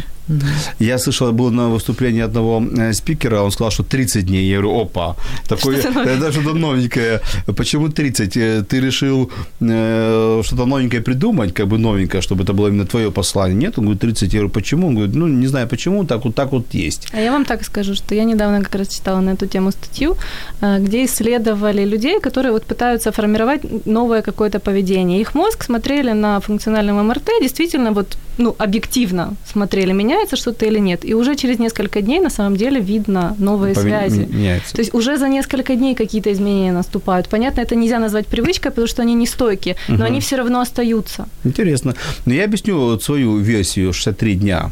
[0.79, 4.49] Я слышал, был на выступлении одного э, спикера, он сказал, что 30 дней.
[4.49, 5.17] Я говорю, опа,
[5.49, 7.21] такое, это что-то новенькое.
[7.57, 8.37] Почему 30?
[8.37, 13.11] Э, ты решил э, что-то новенькое придумать, как бы новенькое, чтобы это было именно твое
[13.11, 13.57] послание?
[13.57, 13.79] Нет?
[13.79, 14.33] Он говорит, 30.
[14.33, 14.87] Я говорю, почему?
[14.87, 17.09] Он говорит, ну, не знаю почему, так вот, так вот есть.
[17.13, 20.17] А я вам так скажу, что я недавно как раз читала на эту тему статью,
[20.61, 25.21] где исследовали людей, которые вот пытаются формировать новое какое-то поведение.
[25.21, 30.79] Их мозг смотрели на функциональном МРТ, действительно вот, ну, объективно смотрели, меня меняется что-то или
[30.79, 31.05] нет.
[31.05, 34.21] И уже через несколько дней на самом деле видно новые Пове- связи.
[34.21, 34.75] Меняется.
[34.75, 37.29] То есть уже за несколько дней какие-то изменения наступают.
[37.29, 40.05] Понятно, это нельзя назвать привычкой, потому что они не стойкие, но угу.
[40.05, 41.27] они все равно остаются.
[41.45, 41.95] Интересно.
[42.27, 44.71] Но я объясню вот свою версию 63 дня.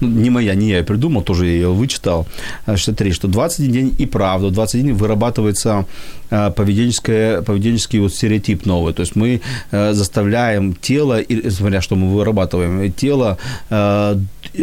[0.00, 2.26] Ну, не моя, не я придумал, тоже я ее вычитал.
[2.66, 5.86] 63, что 21 день и правда, 21 вырабатывается
[6.30, 8.92] э, поведенческое, поведенческий вот стереотип новый.
[8.92, 13.38] То есть мы э, заставляем тело, смотря что мы вырабатываем, тело
[13.70, 14.16] э,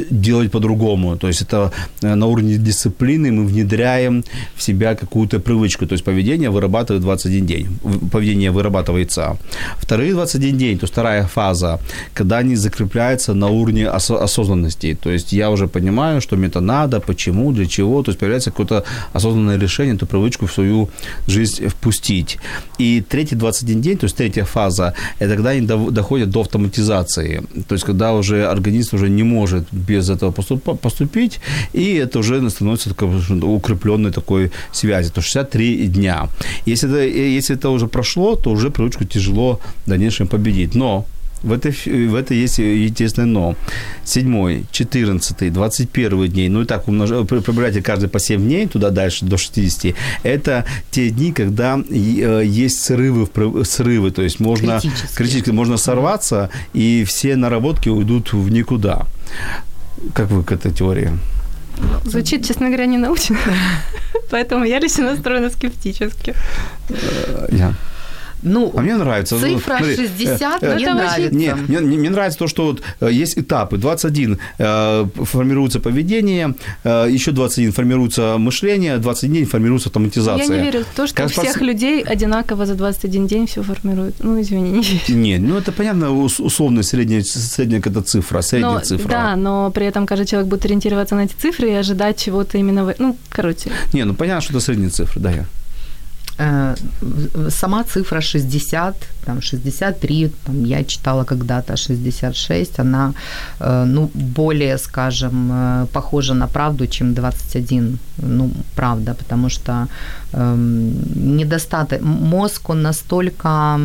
[0.10, 1.18] делать по-другому.
[1.18, 4.24] То есть это э, на уровне дисциплины мы внедряем
[4.56, 5.86] в себя какую-то привычку.
[5.86, 7.68] То есть поведение вырабатывает 21 день.
[8.12, 9.38] Поведение вырабатывается.
[9.78, 11.80] Вторые 21 день, то есть вторая фаза,
[12.14, 14.98] когда они закрепляются на уровне ос- осознанности.
[15.02, 18.04] То есть я уже понимаю, что мне это надо, почему, для чего.
[18.04, 20.90] То есть появляется какое-то осознанное решение эту привычку в свою
[21.28, 22.38] жизнь впустить.
[22.80, 27.44] И третий 21 день, то есть третья фаза, это когда они доходят до автоматизации.
[27.68, 31.40] То есть когда уже организм уже не может без этого поступить,
[31.74, 33.10] и это уже становится такой
[33.42, 36.30] укрепленной такой связи, то 63 дня.
[36.66, 40.76] Если это, если это уже прошло, то уже привычку тяжело в дальнейшем победить.
[40.76, 41.06] Но
[41.44, 41.72] в этой,
[42.08, 43.56] в этой есть естественное но.
[44.04, 48.90] Седьмой, четырнадцатый, двадцать первый дней, ну и так умножаете, прибавляйте каждый по 7 дней, туда
[48.90, 49.96] дальше до 60.
[50.24, 53.28] Это те дни, когда э, есть срывы,
[53.66, 54.80] срывы то есть можно,
[55.16, 55.50] критически.
[55.50, 59.08] можно сорваться, и все наработки уйдут в никуда.
[60.14, 61.18] Как вы к этой теории?
[62.06, 63.38] Звучит, честно говоря, не научно.
[64.30, 66.36] Поэтому я лично настроена скептически.
[67.50, 67.74] Я.
[68.44, 69.40] Ну, а мне нравится.
[69.40, 71.36] Цифра Смотри, 60 э, мне э, нравится.
[71.36, 73.78] Не, мне, мне, нравится то, что вот э, есть этапы.
[73.78, 80.56] 21 э, формируется поведение, э, еще 21 формируется мышление, 21 формируется автоматизация.
[80.56, 83.62] Я не верю в то, что Как у всех людей одинаково за 21 день все
[83.62, 84.16] формируют.
[84.20, 85.02] Ну, извини, не верю.
[85.22, 89.10] Нет, ну это понятно, ус- условно средняя, средняя какая-то цифра, средняя Но, цифра.
[89.10, 92.86] Да, но при этом каждый человек будет ориентироваться на эти цифры и ожидать чего-то именно...
[92.86, 92.96] В...
[92.98, 95.32] Ну, короче, Не, ну понятно, что это средняя цифра, да.
[95.32, 95.46] я.
[96.42, 96.76] Э,
[97.50, 103.14] Сама цифра 60, там 63, там я читала когда-то 66, она,
[103.60, 108.00] э, ну, более, скажем, э, похожа на правду, чем 21.
[108.18, 109.88] Ну, правда, потому что
[110.34, 110.94] эм,
[111.38, 113.80] недостаток, мозг, он настолько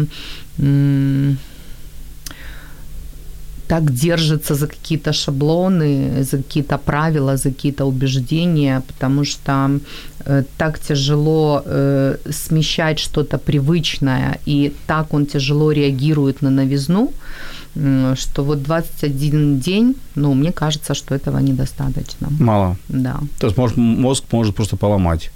[3.68, 9.80] так держится за какие-то шаблоны, за какие-то правила, за какие-то убеждения, потому что
[10.26, 17.10] э, так тяжело э, смещать что-то привычное, и так он тяжело реагирует на новизну,
[18.14, 22.28] что вот 21 день, ну, мне кажется, что этого недостаточно.
[22.40, 22.76] Мало.
[22.88, 23.20] Да.
[23.38, 25.30] То есть может, мозг может просто поломать.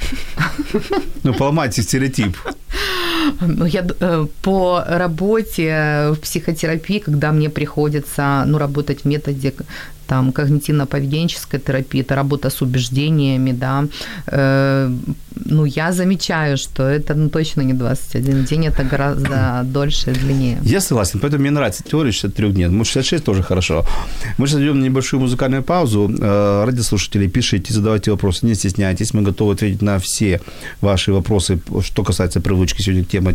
[1.22, 2.36] Ну, поломать стереотип.
[3.40, 9.54] Ну, я э, по работе в психотерапии, когда мне приходится ну, работать в методе
[10.10, 13.84] там, когнитивно-поведенческой терапии, это работа с убеждениями, да,
[14.26, 14.90] э,
[15.44, 20.58] ну, я замечаю, что это ну, точно не 21 день, это гораздо дольше и длиннее.
[20.62, 22.68] Я согласен, поэтому мне нравится теория 63 дней.
[22.68, 23.84] Ну, 66 тоже хорошо.
[24.38, 26.10] Мы сейчас идем на небольшую музыкальную паузу.
[26.20, 29.14] Э, Радиослушатели, пишите, задавайте вопросы, не стесняйтесь.
[29.14, 30.40] Мы готовы ответить на все
[30.80, 32.82] ваши вопросы, что касается привычки.
[32.82, 33.32] Сегодня тема,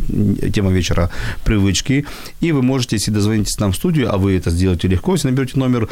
[0.53, 1.09] тема вечера
[1.45, 2.05] привычки.
[2.41, 5.57] И вы можете, если дозвонитесь нам в студию, а вы это сделаете легко, если наберете
[5.59, 5.89] номер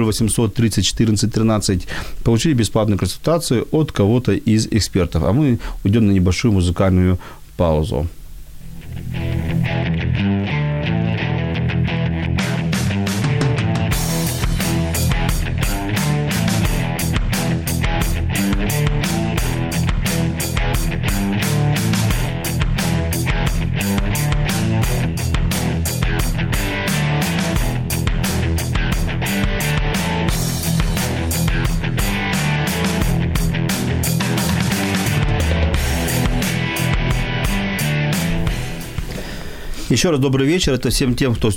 [0.00, 1.88] 0800 30 14 13,
[2.24, 5.22] получили бесплатную консультацию от кого-то из экспертов.
[5.24, 7.18] А мы уйдем на небольшую музыкальную
[7.56, 8.06] паузу.
[39.96, 40.74] Еще раз добрый вечер.
[40.74, 41.50] Это всем тем, кто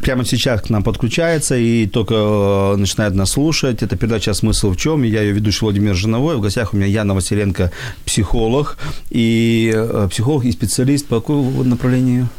[0.00, 3.82] прямо сейчас к нам подключается и только э, начинает нас слушать.
[3.82, 6.36] Это передача «Смысл в чем?» Я ее ведущий Владимир Жиновой.
[6.36, 7.70] В гостях у меня Яна Василенко,
[8.06, 8.78] психолог.
[9.10, 12.30] И э, психолог и специалист по какому направлению?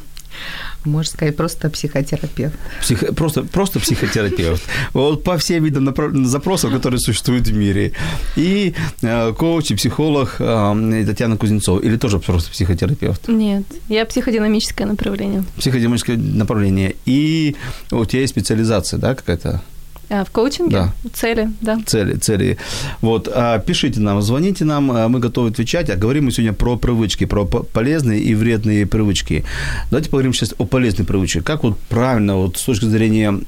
[0.86, 2.56] Можно сказать, просто психотерапевт.
[2.82, 4.64] Психо- просто, просто психотерапевт.
[4.94, 7.92] Вот по всем видам направ- запросов, которые существуют в мире.
[8.36, 11.80] И э, коуч, и психолог э, Татьяна Кузнецова.
[11.80, 13.28] Или тоже просто психотерапевт?
[13.28, 13.64] нет.
[13.90, 15.44] Я психодинамическое направление.
[15.58, 16.96] Психодинамическое направление.
[17.06, 17.56] И
[17.92, 19.62] у тебя есть специализация, да, какая-то?
[20.10, 20.72] А, в коучинге?
[20.72, 20.94] Да.
[21.14, 21.80] Цели, да.
[21.86, 22.58] цели, цели.
[23.02, 25.90] Вот, а, пишите нам, звоните нам, а, мы готовы отвечать.
[25.90, 29.44] А говорим мы сегодня про привычки, про по- полезные и вредные привычки.
[29.90, 31.42] Давайте поговорим сейчас о полезной привычке.
[31.42, 33.40] Как вот правильно, вот с точки зрения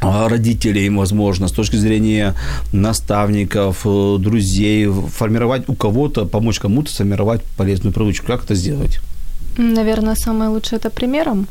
[0.00, 2.34] а, родителей, возможно, с точки зрения
[2.72, 8.26] наставников, э, друзей, формировать у кого-то, помочь кому-то сформировать полезную привычку.
[8.26, 9.00] Как это сделать?
[9.56, 11.46] Наверное, самое лучшее это примером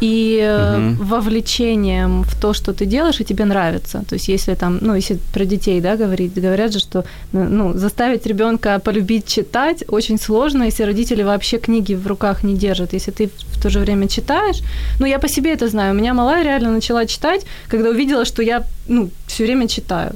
[0.00, 0.96] и э, Мгм.
[1.06, 4.02] вовлечением в то, что ты делаешь, и тебе нравится.
[4.08, 8.26] То есть, если там, ну, если про детей, да, говорить, говорят же, что, ну, заставить
[8.26, 12.94] ребенка полюбить читать очень сложно, если родители вообще книги в руках не держат.
[12.94, 14.60] Если ты в то же время читаешь,
[15.00, 15.94] ну, я по себе это знаю.
[15.94, 20.12] У меня малая реально начала читать, когда увидела, что я, ну, все время читаю.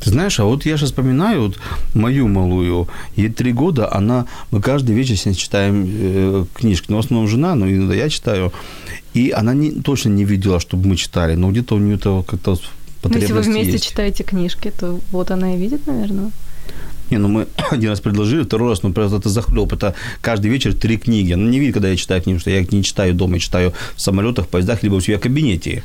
[0.00, 1.58] Ты знаешь, а вот я сейчас вспоминаю вот
[1.94, 6.96] мою малую, ей три года, она, мы каждый вечер с ней читаем э, книжки, но
[6.96, 8.52] в основном жена, но иногда я читаю,
[9.14, 12.52] и она не, точно не видела, чтобы мы читали, но где-то у нее это как-то
[12.52, 13.88] Ну, если вы потребность вместе есть.
[13.88, 16.30] читаете книжки, то вот она и видит, наверное.
[17.10, 19.72] Не, ну мы один раз предложили, второй раз, ну просто это захлеб.
[19.72, 21.34] Это каждый вечер три книги.
[21.34, 24.00] Ну, не видит, когда я читаю книги, что я не читаю дома, я читаю в
[24.00, 25.82] самолетах, поездах, либо у себя в кабинете.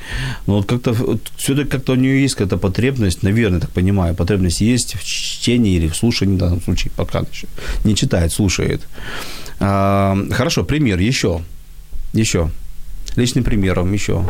[0.48, 4.62] Но вот как-то вот, все-таки как-то у нее есть какая-то потребность, наверное, так понимаю, потребность
[4.62, 7.48] есть в чтении или в слушании, в данном случае, пока еще
[7.84, 8.82] не читает, слушает.
[9.60, 11.42] А, хорошо, пример еще.
[12.14, 12.50] Еще.
[13.16, 14.26] Личным примером еще.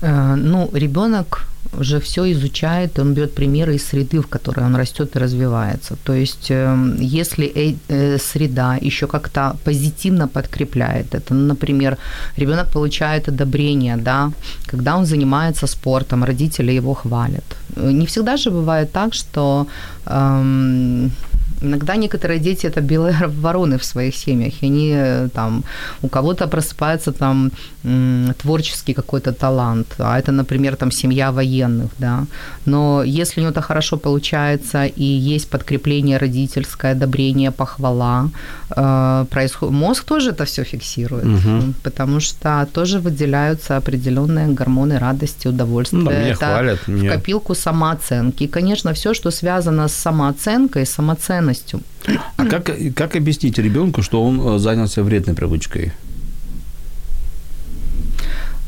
[0.00, 5.16] Э, Ну, ребенок уже все изучает, он берет примеры из среды, в которой он растет
[5.16, 5.96] и развивается.
[6.04, 11.96] То есть, э, если э- э, среда еще как-то позитивно подкрепляет это, ну, например,
[12.36, 14.30] ребенок получает одобрение, да,
[14.70, 17.44] когда он занимается спортом, родители его хвалят.
[17.76, 19.66] Э, Не всегда же бывает так, что
[20.06, 21.10] эм,
[21.62, 25.64] Иногда некоторые дети это белые вороны в своих семьях, и они э, там,
[26.02, 27.50] у кого-то просыпается там
[28.42, 32.26] творческий какой-то талант, а это, например, там семья военных, да.
[32.64, 38.30] Но если у него это хорошо получается и есть подкрепление родительское, одобрение, похвала,
[38.76, 41.74] э, происходит, мозг тоже это все фиксирует, угу.
[41.82, 45.98] потому что тоже выделяются определенные гормоны радости, удовольствия.
[45.98, 46.78] Ну, да, меня это хвалят.
[46.86, 47.10] В меня...
[47.10, 48.44] копилку самооценки.
[48.44, 50.86] И, конечно, все, что связано с самооценкой,
[51.52, 51.80] самоценностью.
[52.36, 55.92] А как, как объяснить ребенку, что он э, занялся вредной привычкой?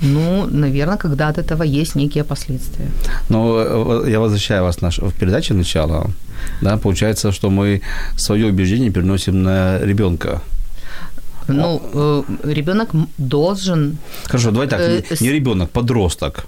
[0.03, 2.89] Ну, наверное, когда от этого есть некие последствия.
[3.29, 6.11] Но э, я возвращаю вас наш, в передаче начала.
[6.63, 7.81] Да, получается, что мы
[8.17, 10.41] свое убеждение переносим на ребенка.
[11.49, 13.97] Ну, э, ребенок должен.
[14.25, 14.81] Хорошо, давай так,
[15.21, 16.47] не ребенок, подросток.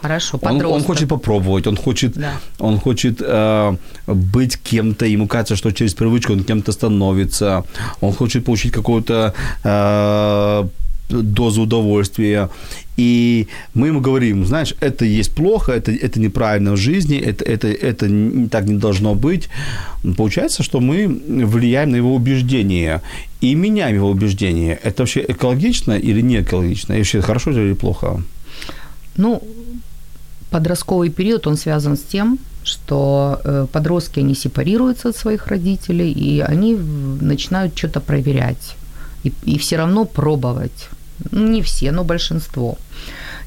[0.00, 0.70] Хорошо, подросток.
[0.70, 2.32] Он, он хочет попробовать, он хочет, да.
[2.58, 3.76] он хочет э,
[4.06, 7.64] быть кем-то, ему кажется, что через привычку он кем-то становится,
[8.00, 10.68] он хочет получить какую-то э,
[11.08, 12.48] дозу удовольствия.
[12.96, 17.68] И мы ему говорим, знаешь, это есть плохо, это, это неправильно в жизни, это, это,
[17.68, 19.48] это не, так не должно быть.
[20.16, 21.06] Получается, что мы
[21.46, 23.02] влияем на его убеждения
[23.40, 24.78] и меняем его убеждения.
[24.82, 26.94] Это вообще экологично или не экологично?
[26.94, 28.22] И вообще хорошо или плохо?
[29.16, 29.42] Ну,
[30.52, 36.40] подростковый период, он связан с тем, что э, подростки, они сепарируются от своих родителей, и
[36.40, 36.76] они
[37.20, 38.76] начинают что-то проверять
[39.24, 40.88] и, и все равно пробовать.
[41.32, 42.76] Не все, но большинство.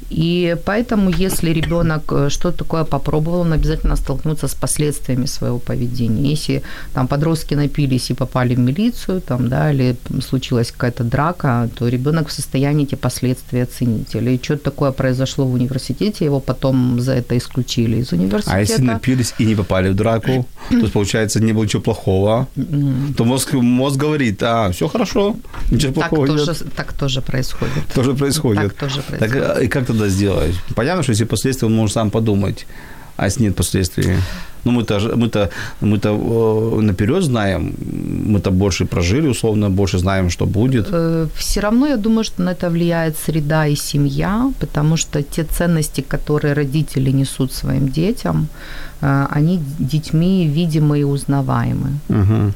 [0.09, 6.29] И поэтому, если ребенок э, что-то такое попробовал, он обязательно столкнется с последствиями своего поведения.
[6.29, 6.61] Если
[6.93, 12.27] там подростки напились и попали в милицию, там, да, или случилась какая-то драка, то ребенок
[12.27, 14.15] в состоянии эти последствия оценить.
[14.15, 18.55] Или что-то такое произошло в университете, его потом за это исключили из университета.
[18.55, 22.47] А если напились и не попали в драку, то получается, не было ничего плохого,
[23.17, 25.35] то мозг, мозг говорит, а, все хорошо,
[25.71, 26.73] ничего так плохого тоже, нет.
[26.75, 27.93] Так тоже происходит.
[27.93, 28.63] Тоже происходит.
[28.63, 29.33] Так тоже происходит.
[29.33, 30.55] Так, а, и как тогда сделать?
[30.75, 32.65] Понятно, что если последствия, он может сам подумать,
[33.17, 34.17] а если нет последствий?
[34.65, 35.49] Ну, мы-то, мы-то,
[35.81, 37.75] мы-то э, наперед знаем,
[38.33, 40.87] мы-то больше прожили, условно, больше знаем, что будет.
[40.91, 45.43] Э, Все равно, я думаю, что на это влияет среда и семья, потому что те
[45.43, 48.47] ценности, которые родители несут своим детям,
[49.01, 51.89] э, они детьми видимы и узнаваемы.
[52.09, 52.53] Угу.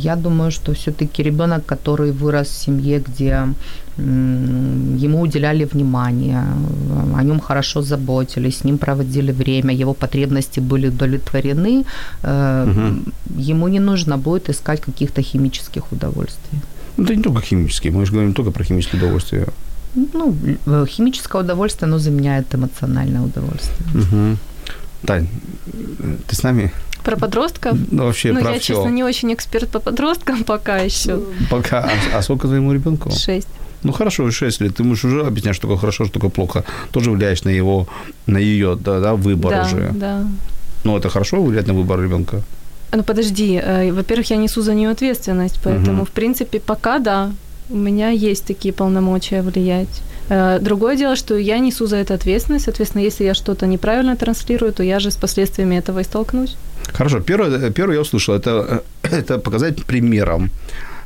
[0.00, 3.48] Я думаю, что все-таки ребенок, который вырос в семье, где
[3.98, 6.44] ему уделяли внимание,
[7.16, 11.84] о нем хорошо заботились, с ним проводили время, его потребности были удовлетворены,
[12.22, 13.12] угу.
[13.36, 16.60] ему не нужно будет искать каких-то химических удовольствий.
[16.96, 19.46] Ну, это не только химические, мы же говорим только про химические удовольствия.
[19.94, 23.88] Ну, э, химическое удовольствие, оно заменяет эмоциональное удовольствие.
[23.94, 24.36] Угу.
[25.06, 25.28] Тань,
[26.26, 26.72] ты с нами?
[27.04, 27.78] Про подростков?
[27.90, 28.74] Ну, вообще ну, про я, всё.
[28.74, 31.20] честно, не очень эксперт по подросткам пока еще.
[31.50, 31.88] Пока.
[32.12, 33.10] А, а сколько твоему ребенку?
[33.10, 33.48] Шесть.
[33.82, 34.74] Ну хорошо, 6 лет.
[34.76, 36.64] Ты можешь уже объяснять, что такое хорошо, что такое плохо.
[36.90, 37.86] Тоже влияешь на его,
[38.26, 39.90] на ее да, да, выбор да, уже.
[39.94, 40.26] Да.
[40.84, 42.42] Ну, это хорошо влиять на выбор ребенка?
[42.92, 43.60] Ну, подожди.
[43.62, 46.04] э, Во-первых, я несу за нее ответственность, поэтому, Мгм.
[46.06, 47.30] в принципе, пока да,
[47.70, 50.02] у меня есть такие полномочия влиять.
[50.30, 52.64] Э, Другое дело, что я несу за это ответственность.
[52.64, 56.56] Соответственно, если я что-то неправильно транслирую, то я же с последствиями этого и столкнусь.
[56.92, 57.20] Хорошо.
[57.20, 60.50] Первое, первое я услышал, это, это показать примером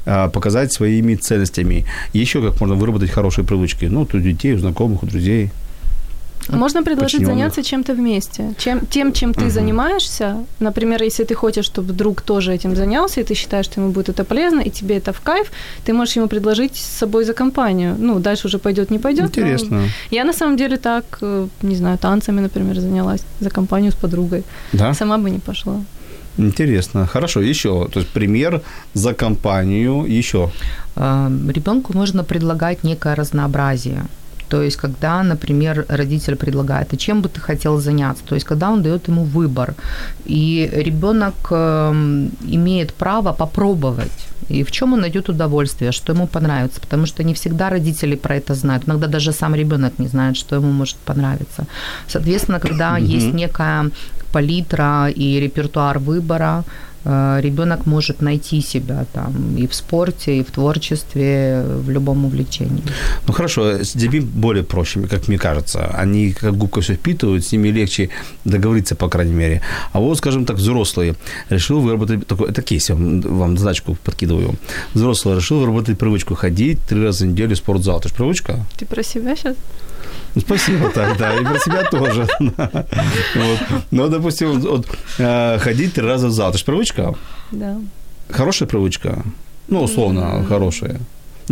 [0.05, 1.85] показать своими ценностями.
[2.13, 3.85] Еще как можно выработать хорошие привычки.
[3.87, 5.51] Ну, у детей, у знакомых, у друзей.
[6.49, 8.55] Можно предложить заняться чем-то вместе.
[8.59, 9.51] Чем, тем, чем ты Мгм.
[9.51, 10.37] занимаешься.
[10.61, 14.09] Например, если ты хочешь, чтобы друг тоже этим занялся, и ты считаешь, что ему будет
[14.09, 15.51] это полезно, и тебе это в кайф,
[15.85, 17.95] ты можешь ему предложить с собой за компанию.
[17.99, 19.27] Ну, дальше уже пойдет, не пойдет.
[19.27, 19.83] Интересно.
[20.11, 24.43] Я на самом деле так, э, не знаю, танцами, например, занялась за компанию с подругой.
[24.73, 24.95] Да?
[24.95, 25.75] Сама бы не пошла.
[26.39, 27.07] Интересно.
[27.07, 27.41] Хорошо.
[27.41, 27.89] Еще.
[27.93, 28.63] То есть пример
[28.95, 30.05] за компанию.
[30.19, 30.51] Еще.
[30.97, 34.05] Ребенку нужно предлагать некое разнообразие.
[34.53, 38.23] То есть, когда, например, родитель предлагает, а чем бы ты хотел заняться?
[38.25, 39.75] То есть, когда он дает ему выбор.
[40.27, 44.29] И ребенок эм, имеет право попробовать.
[44.51, 46.81] И в чем он найдет удовольствие, что ему понравится.
[46.81, 48.83] Потому что не всегда родители про это знают.
[48.87, 51.65] Иногда даже сам ребенок не знает, что ему может понравиться.
[52.09, 53.91] Соответственно, когда есть некая
[54.33, 56.65] палитра и репертуар выбора,
[57.05, 62.83] ребенок может найти себя там и в спорте, и в творчестве, в любом увлечении.
[63.27, 65.87] Ну хорошо, с детьми более проще, как мне кажется.
[65.95, 68.11] Они как губка все впитывают, с ними легче
[68.45, 69.63] договориться, по крайней мере.
[69.93, 71.15] А вот, скажем так, взрослые
[71.51, 74.55] решил выработать такой, это кейс, я вам, вам задачку подкидываю.
[74.95, 77.99] Взрослый решил выработать привычку ходить три раза в неделю в спортзал.
[77.99, 78.65] Это же привычка?
[78.77, 79.57] Ты про себя сейчас?
[80.37, 82.27] Спасибо, так, да, и про себя тоже.
[82.39, 83.59] вот.
[83.91, 84.87] Ну, допустим, вот,
[85.19, 87.15] э, ходить три раза в зал, это же привычка?
[87.51, 87.77] Да.
[88.31, 89.25] Хорошая привычка?
[89.69, 91.01] Ну, условно, хорошая.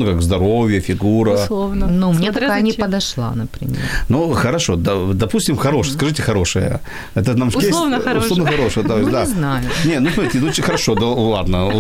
[0.01, 1.35] Ну, как здоровье, фигура.
[1.35, 1.87] Условно.
[1.87, 3.77] Ну, мне Смотря такая не подошла, например.
[4.09, 5.95] Ну, хорошо, да, допустим, хорошая.
[5.95, 6.81] Скажите хорошая.
[7.15, 8.31] Это нам в кейс- Условно хорошая.
[8.31, 9.25] Условно хорошая, то есть, Ну, да.
[9.27, 9.65] не знаю.
[9.85, 11.71] Не, ну смотрите, ну хорошо, да ладно.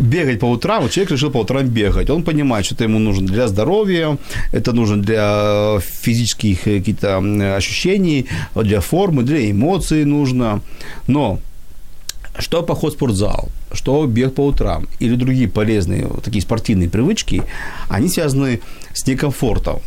[0.00, 2.10] Бегать по утрам, вот человек решил по утрам бегать.
[2.10, 4.18] Он понимает, что это ему нужно для здоровья,
[4.52, 7.18] это нужно для физических э, каких-то
[7.56, 10.60] ощущений, для формы, для эмоций нужно.
[11.06, 11.38] Но
[12.38, 17.42] что поход в спортзал, что бег по утрам или другие полезные вот такие спортивные привычки,
[17.88, 18.60] они связаны
[18.92, 19.80] с некомфортом.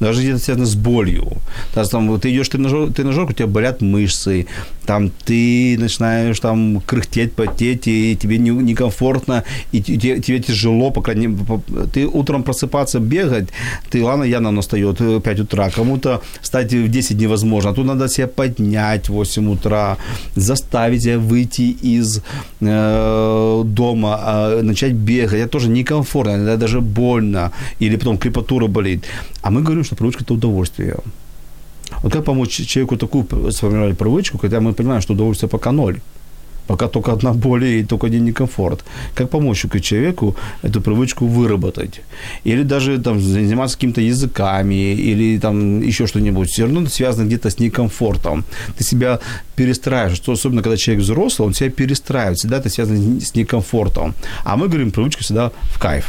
[0.00, 1.32] Даже где-то связано с болью.
[1.74, 4.46] Даже там, вот ты идешь в тренажер, тренажерку, у тебя болят мышцы,
[4.86, 10.90] там ты начинаешь там кряхтеть, потеть, и тебе не- некомфортно, и те- те- тебе тяжело,
[10.90, 11.44] по крайней мере,
[11.92, 13.48] ты утром просыпаться, бегать,
[13.90, 17.86] ты, ладно, Яна она встает в 5 утра, кому-то встать в 10 невозможно, а тут
[17.86, 19.96] надо себя поднять в 8 утра,
[20.36, 22.22] заставить себя выйти из
[22.60, 29.04] э, дома, а, начать бегать, это тоже некомфортно, иногда даже больно, или потом крепатура болит.
[29.42, 30.96] А мы говорим, что привычка– это удовольствие.
[32.02, 36.00] Вот как помочь человеку такую сформировать привычку, когда мы понимаем, что удовольствие пока ноль?
[36.66, 38.84] Пока только одна боль и только один некомфорт.
[39.14, 42.00] Как помочь человеку эту привычку выработать?
[42.44, 46.48] Или даже там, заниматься какими-то языками, или там еще что-нибудь.
[46.48, 48.44] Все равно это связано где-то с некомфортом.
[48.78, 49.18] Ты себя
[49.56, 50.16] перестраиваешь.
[50.16, 52.38] Что особенно, когда человек взрослый, он себя перестраивает.
[52.38, 54.14] Всегда это связано с некомфортом.
[54.44, 56.04] А мы говорим, привычка всегда в кайф.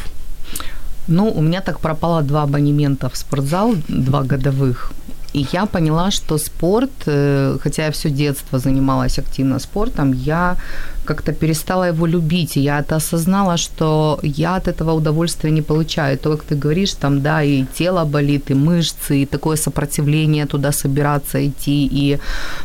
[1.08, 4.94] Ну, у меня так пропало два абонемента в спортзал, два годовых.
[5.34, 10.58] И я поняла, что спорт, э, хотя я все детство занималась активно спортом, я
[11.06, 12.58] как-то перестала его любить.
[12.58, 16.18] И я это осознала, что я от этого удовольствия не получаю.
[16.18, 20.72] То, как ты говоришь, там, да, и тело болит, и мышцы, и такое сопротивление туда
[20.72, 22.20] собираться, идти, и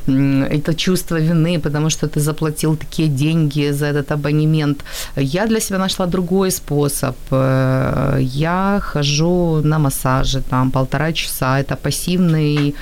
[0.06, 4.84] это чувство вины, потому что ты заплатил такие деньги за этот абонемент.
[5.16, 7.16] Я для себя нашла другой способ.
[7.30, 11.60] Э, Я хожу на массажи, там, полтора часа.
[11.60, 12.74] Это пассивный,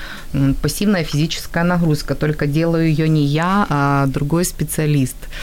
[0.62, 5.16] пассивная физическая нагрузка, только делаю ее не я, а другой специалист.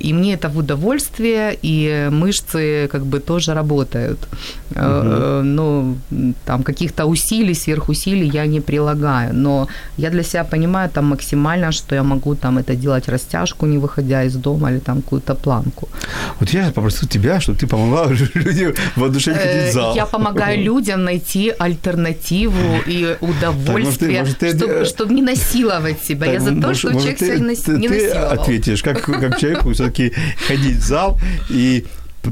[0.00, 4.18] И мне это в удовольствие, и мышцы как бы тоже работают.
[4.74, 5.96] Э, Ну,
[6.44, 9.66] там каких-то усилий, сверхусилий я не прилагаю, но
[9.98, 14.24] я для себя понимаю там максимально, что я могу там это делать растяжку, не выходя
[14.24, 15.88] из дома, или там какую-то планку.
[16.40, 19.96] Вот я попросил тебя, чтобы ты помогла людям воодушевить Э, зал.
[19.96, 26.26] Я помогаю людям найти альтернативу и удовольствие, может, ты- чтобы, чтобы не насиловать себя.
[26.26, 28.32] Так, я за то, может- что человек ты, себя не нас- ты- насиловал.
[28.42, 30.12] ответишь, как, как человеку все-таки
[30.48, 31.18] ходить в зал
[31.50, 31.84] и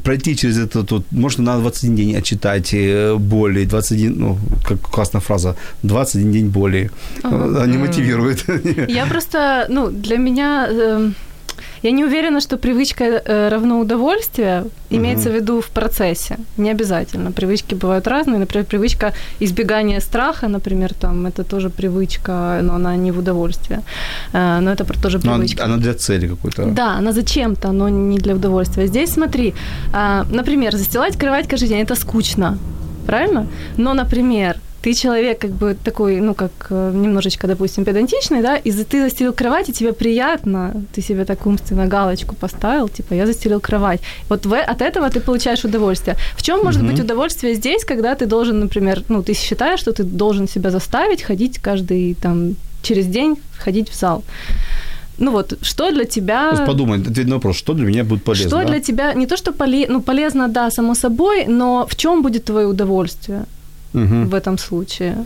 [0.03, 5.20] пройти через это, тут, может, на 21 день отчитать э, боли, 21, ну, как классная
[5.20, 6.91] фраза, 21 день боли.
[7.22, 8.45] Они мотивируют.
[8.89, 10.68] Я просто, ну, для меня...
[11.82, 16.36] я не уверена, что привычка э, равно удовольствие, имеется в виду в процессе.
[16.57, 17.32] Не обязательно.
[17.32, 18.38] Привычки бывают разные.
[18.38, 23.80] Например, привычка избегания страха, например, там, это тоже привычка, но она не в удовольствие.
[24.32, 25.64] Э, Но это тоже привычка.
[25.64, 26.64] она для цели какой-то.
[26.66, 28.86] Да, она зачем-то, но не для удовольствия.
[28.86, 29.55] Здесь смотри,
[29.92, 32.59] а, например, застилать кровать каждый день это скучно,
[33.07, 33.46] правильно?
[33.76, 38.70] Но, например, ты человек как бы такой, ну, как э, немножечко, допустим, педантичный, да, и
[38.70, 43.61] ты застелил кровать, и тебе приятно, ты себе так умственно галочку поставил, типа, я застелил
[43.61, 44.01] кровать.
[44.28, 46.16] Вот в, от этого ты получаешь удовольствие.
[46.37, 50.03] В чем может быть удовольствие здесь, когда ты должен, например, ну, ты считаешь, что ты
[50.05, 54.22] должен себя заставить ходить каждый, там, через день ходить в зал?
[55.18, 56.51] Ну вот, что для тебя...
[56.51, 58.49] То есть подумай, ответь на вопрос, что для меня будет полезно?
[58.49, 58.64] Что да?
[58.66, 62.45] для тебя, не то, что поле, ну, полезно, да, само собой, но в чем будет
[62.45, 63.45] твое удовольствие
[63.95, 64.28] Мгм.
[64.28, 65.16] в этом случае?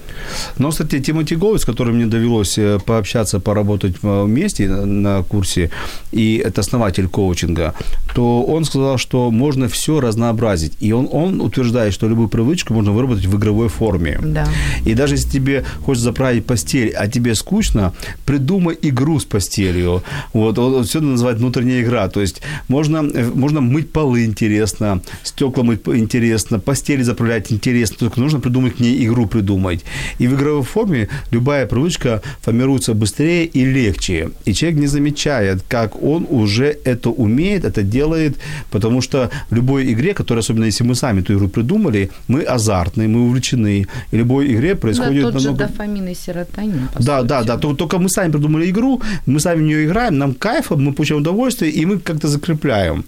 [0.58, 5.70] Но, кстати, Тимоти Гоу, с которым мне довелось э, пообщаться, поработать э, вместе на- курсе,
[6.12, 7.74] и это основатель коучинга,
[8.14, 10.72] то он сказал, что можно все разнообразить.
[10.80, 14.18] И он, он утверждает, что любую привычку можно выработать в игровой форме.
[14.22, 14.46] Да.
[14.84, 17.92] И даже если тебе хочется заправить постель, а тебе скучно,
[18.26, 20.02] придумай игру с постелью.
[20.32, 22.08] Вот, вот, все это называют внутренняя игра.
[22.08, 27.96] То есть можно, э, можно мыть полы интересно, стекла мыть интересно, постели заправлять интересно.
[27.98, 29.84] Только нужно придумать к ней игру придумать.
[30.20, 34.30] И в игровой форме любая привычка формируется быстрее и легче.
[34.46, 38.36] И человек не замечает, как он уже это умеет, это делает,
[38.70, 43.08] потому что в любой игре, которая, особенно если мы сами эту игру придумали, мы азартные,
[43.08, 43.86] мы увлечены.
[44.12, 45.66] И в любой игре происходит да, тот же намного...
[45.68, 46.88] дофамин и серотонин.
[46.98, 47.56] Да, да, да.
[47.56, 51.20] Тол- Только мы сами придумали игру, мы сами в нее играем, нам кайф, мы получаем
[51.20, 53.04] удовольствие, и мы как-то закрепляем.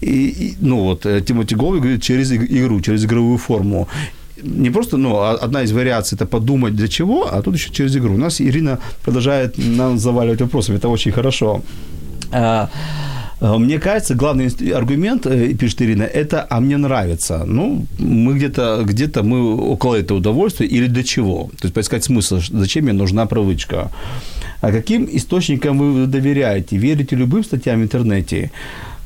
[0.00, 3.88] И, и, ну вот, э, Тимоти Гоуи говорит через иг- игру, через игровую форму.
[4.42, 7.96] Не просто, ну, а одна из вариаций– это подумать для чего, а тут еще через
[7.96, 8.14] игру.
[8.14, 11.62] У нас Ирина продолжает нам заваливать вопросами, это очень хорошо.
[12.32, 12.68] А,
[13.40, 17.44] а, мне кажется, главный аргумент, э, пишет Ирина, это «а мне нравится».
[17.46, 21.50] Ну, мы где-то, где-то мы около этого удовольствия или для чего?
[21.58, 23.90] То есть поискать смысл, зачем мне нужна привычка.
[24.60, 26.76] А каким источникам вы доверяете?
[26.76, 28.50] Верите любым статьям в интернете?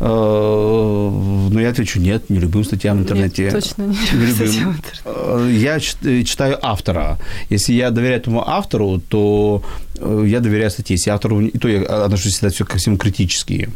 [0.07, 1.11] Э,
[1.51, 3.45] ну, я отвечу, нет, не любым статьям в интернете.
[3.45, 4.77] Нет, точно не, не любым.
[5.07, 7.19] Э, я читаю автора.
[7.49, 9.63] Если я доверяю этому автору, то
[10.01, 10.97] я доверяю статье.
[10.97, 13.71] Если автору, то я отношусь всегда все ко всему критически.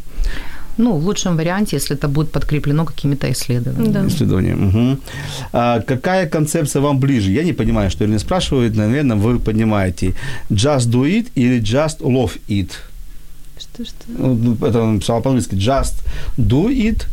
[0.77, 3.93] Ну, в лучшем варианте, если это будет подкреплено какими-то исследованиями.
[3.93, 4.07] Да.
[4.07, 4.55] Исследования.
[4.55, 4.97] Угу.
[5.51, 7.31] А какая концепция вам ближе?
[7.31, 8.75] Я не понимаю, что Ирина спрашивает.
[8.75, 10.13] Наверное, вы понимаете.
[10.49, 12.69] Just do it или just love it?
[13.59, 14.05] Что, что?
[14.07, 15.55] Ну, это он написал по-английски.
[15.55, 16.03] Just
[16.37, 17.05] do it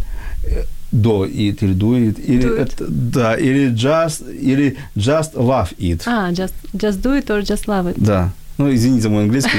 [0.93, 2.63] do it или do it, или, do it.
[2.63, 6.03] Это, да, или just, или just love it.
[6.07, 7.95] А, just, just do it or just love it.
[7.97, 8.33] Да.
[8.59, 9.59] Ну, извините за мой английский.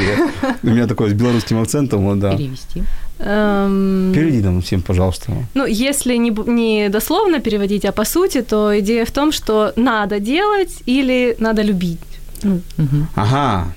[0.64, 2.36] У меня такой с белорусским акцентом, вот, да.
[2.36, 2.84] Перевести.
[3.20, 4.12] Эм...
[4.14, 5.32] Переведи нам всем, пожалуйста.
[5.54, 10.20] Ну, если не, не дословно переводить, а по сути, то идея в том, что надо
[10.20, 12.00] делать или надо любить.
[12.44, 13.08] Ну, угу.
[13.16, 13.74] Ага.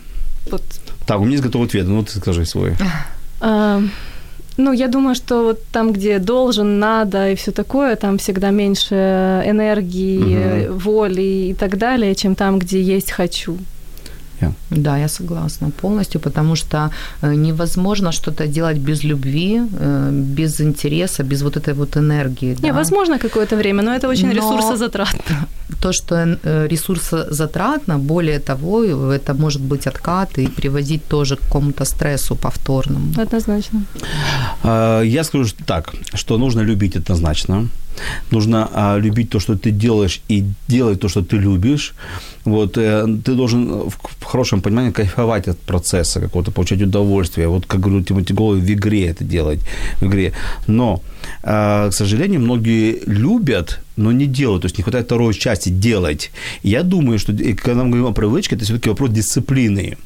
[0.50, 0.62] Вот.
[1.06, 2.76] Так, у меня есть готовый ответ, ну ты скажи свой.
[3.40, 3.90] Эм...
[4.56, 8.94] Ну, я думаю, что вот там, где должен, надо и все такое, там всегда меньше
[9.46, 10.78] энергии, угу.
[10.78, 13.56] воли и так далее, чем там, где есть хочу.
[14.40, 14.52] Yeah.
[14.70, 16.90] Да, я согласна полностью, потому что
[17.22, 22.56] э, невозможно что-то делать без любви, э, без интереса, без вот этой вот энергии.
[22.62, 22.72] Не, да.
[22.72, 25.20] возможно какое-то время, но это очень но ресурсозатратно.
[25.82, 31.84] То, что э, ресурсозатратно, более того, это может быть откат и приводить тоже к какому-то
[31.84, 33.12] стрессу повторному.
[33.22, 33.82] Однозначно.
[34.62, 37.68] А, я скажу так, что нужно любить однозначно.
[38.30, 41.94] Нужно а, любить то, что ты делаешь, и делать то, что ты любишь.
[42.44, 47.48] Вот, э, ты должен в, хорошем понимании кайфовать от процесса какого-то, получать удовольствие.
[47.48, 49.60] Вот, как говорю Тимати Голый, в игре это делать.
[50.00, 50.32] В игре.
[50.66, 51.02] Но,
[51.42, 56.30] а, к сожалению, многие любят но не делают, то есть не хватает второй части делать.
[56.62, 59.98] Я думаю, что когда мы говорим о привычке, это все-таки вопрос дисциплины.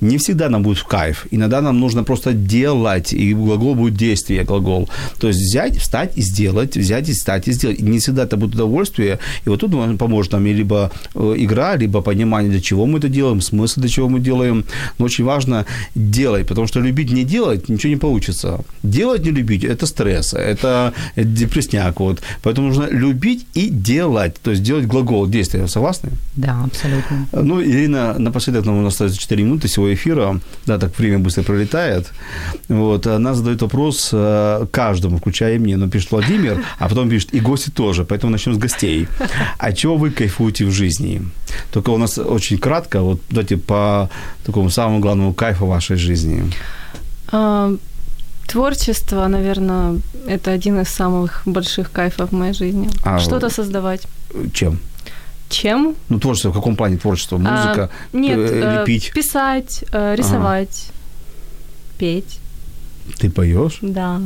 [0.00, 1.26] Не всегда нам будет в кайф.
[1.30, 4.88] Иногда нам нужно просто делать, и глагол будет действие, глагол.
[5.18, 7.80] То есть взять, встать и сделать, взять и встать и сделать.
[7.80, 9.18] И не всегда это будет удовольствие.
[9.46, 13.40] И вот тут поможет нам либо э, игра, либо понимание, для чего мы это делаем,
[13.40, 14.64] смысл, для чего мы делаем.
[14.98, 15.64] Но очень важно
[15.94, 18.60] делать, потому что любить не делать, ничего не получится.
[18.82, 22.00] Делать не любить– это стресс, это депресняк.
[22.00, 22.20] Вот.
[22.42, 24.34] Поэтому нужно любить и делать.
[24.42, 25.66] То есть делать глагол действия.
[25.68, 26.10] Согласны?
[26.36, 27.26] Да, абсолютно.
[27.32, 30.40] Ну, Ирина, напоследок нам у нас остается 4 минуты всего эфира.
[30.66, 32.12] Да, так время быстро пролетает.
[32.68, 35.76] Вот, она задает вопрос э, каждому, включая мне.
[35.76, 38.04] Но пишет Владимир, а потом пишет и гости тоже.
[38.04, 39.08] Поэтому начнем с гостей.
[39.58, 41.22] А чего вы кайфуете в жизни?
[41.72, 44.08] Только у нас очень кратко, вот давайте по
[44.44, 46.42] такому самому главному кайфу вашей жизни.
[47.30, 47.72] А,
[48.46, 52.88] творчество, наверное, это один из самых больших кайфов в моей жизни.
[53.04, 54.06] А Что-то создавать.
[54.52, 54.78] Чем?
[55.52, 55.94] Чем?
[56.08, 57.36] Ну, творчество, в каком плане творчество?
[57.36, 59.12] Музыка, а, нет, э, лепить?
[59.12, 61.98] писать, э, рисовать, ага.
[61.98, 62.40] петь.
[63.18, 63.78] Ты поешь?
[63.82, 64.20] Да.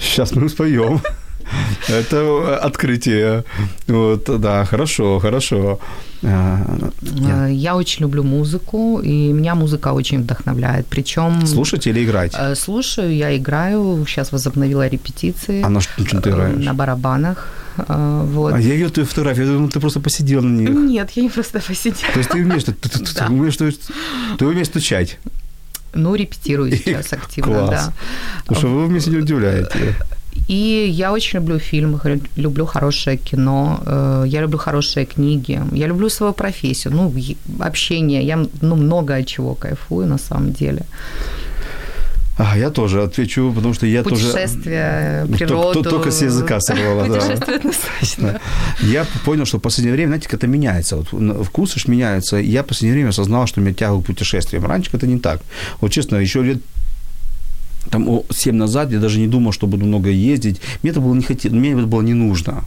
[0.00, 1.00] Сейчас мы споем.
[1.88, 3.44] Это открытие.
[3.86, 5.78] Вот, да, хорошо, хорошо.
[6.22, 7.16] А, э,
[7.64, 10.86] я очень люблю музыку, и меня музыка очень вдохновляет.
[10.86, 11.46] Причем...
[11.46, 12.32] Слушать или играть?
[12.38, 14.04] Э, слушаю, я играю.
[14.06, 15.62] Сейчас возобновила репетиции.
[15.62, 16.64] А на чем ты играешь?
[16.64, 17.48] На барабанах.
[17.76, 18.54] Вот.
[18.54, 20.70] А я видел твою фотографию, я думал, ты просто посидел на них.
[20.70, 22.12] Нет, я не просто посидела.
[22.12, 23.26] То есть ты умеешь, ты, ты, да.
[23.26, 23.56] умеешь,
[24.38, 25.18] ты умеешь стучать?
[25.94, 27.70] Ну, репетирую сейчас активно, Класс.
[27.70, 27.92] да.
[28.40, 29.94] Потому что вы меня сегодня удивляете.
[30.48, 31.98] И я очень люблю фильмы,
[32.36, 37.12] люблю хорошее кино, э, я люблю хорошие книги, я люблю свою профессию, ну,
[37.60, 40.82] общение, я ну, много от чего кайфую на самом деле.
[42.36, 44.26] А, я тоже отвечу, потому что я тоже...
[44.26, 45.82] Путешествие, природу.
[45.82, 47.20] Только с языка сорвала, да.
[47.20, 48.40] Путешествие однозначно.
[48.80, 50.96] Я понял, что в последнее время, знаете, как это меняется.
[50.96, 52.36] Вот вкусы ж меняются.
[52.36, 54.66] Я в последнее время осознал, что меня тягу к путешествиям.
[54.66, 55.42] Раньше это не так.
[55.80, 56.58] Вот честно, еще лет
[57.90, 60.60] там 7 назад я даже не думал, что буду много ездить.
[60.82, 62.64] Мне это было не хотелось, мне это было не нужно.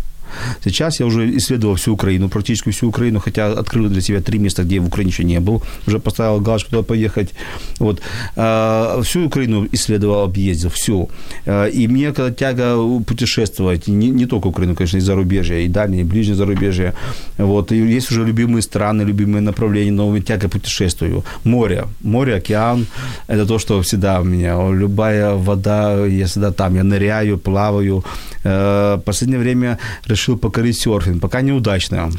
[0.64, 4.64] Сейчас я уже исследовал всю Украину, практически всю Украину, хотя открыл для себя три места,
[4.64, 5.62] где я в Украине еще не был.
[5.88, 7.34] Уже поставил галочку туда поехать.
[7.80, 8.02] Вот.
[8.36, 11.10] А, всю Украину исследовал, объездил, всю.
[11.46, 16.02] А, и мне когда тяга путешествовать, не, не только Украину, конечно, и зарубежье, и дальние,
[16.02, 16.94] и ближние зарубежье.
[17.38, 17.72] Вот.
[17.72, 21.24] И есть уже любимые страны, любимые направления, но тяга путешествую.
[21.44, 22.88] Море, море, океан–
[23.28, 24.72] это то, что всегда у меня.
[24.72, 26.76] Любая вода, я всегда там.
[26.76, 28.04] Я ныряю, плаваю.
[28.44, 29.78] А, последнее время
[30.38, 31.22] покорить серфинг.
[31.22, 32.10] Пока неудачно.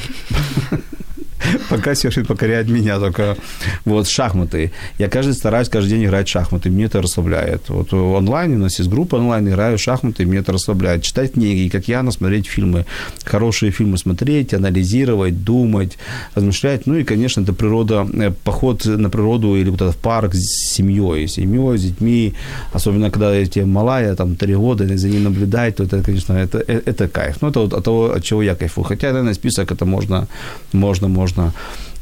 [1.70, 3.36] Пока серфинг покоряет меня только.
[3.84, 4.72] Вот шахматы.
[4.99, 6.70] Я каждый стараюсь каждый день играть в шахматы.
[6.70, 7.68] Мне это расслабляет.
[7.68, 11.03] Вот онлайн, у нас есть группа онлайн, играю в шахматы, мне это расслабляет.
[11.03, 12.84] Читать книги, как я, смотреть фильмы.
[13.24, 15.99] Хорошие фильмы смотреть, анализировать, думать,
[16.34, 16.86] размышлять.
[16.86, 21.26] Ну и, конечно, это природа, э, поход на природу или вот в парк с семьей.
[21.26, 22.34] С семьей, с детьми.
[22.72, 26.80] Особенно, когда эти малая, там, три года, за ней наблюдать, то это, конечно, это, э,
[26.86, 27.36] это кайф.
[27.42, 28.84] Ну, это вот от того, от чего я кайфую.
[28.84, 30.26] Хотя, наверное, список это можно,
[30.72, 31.53] можно, можно можно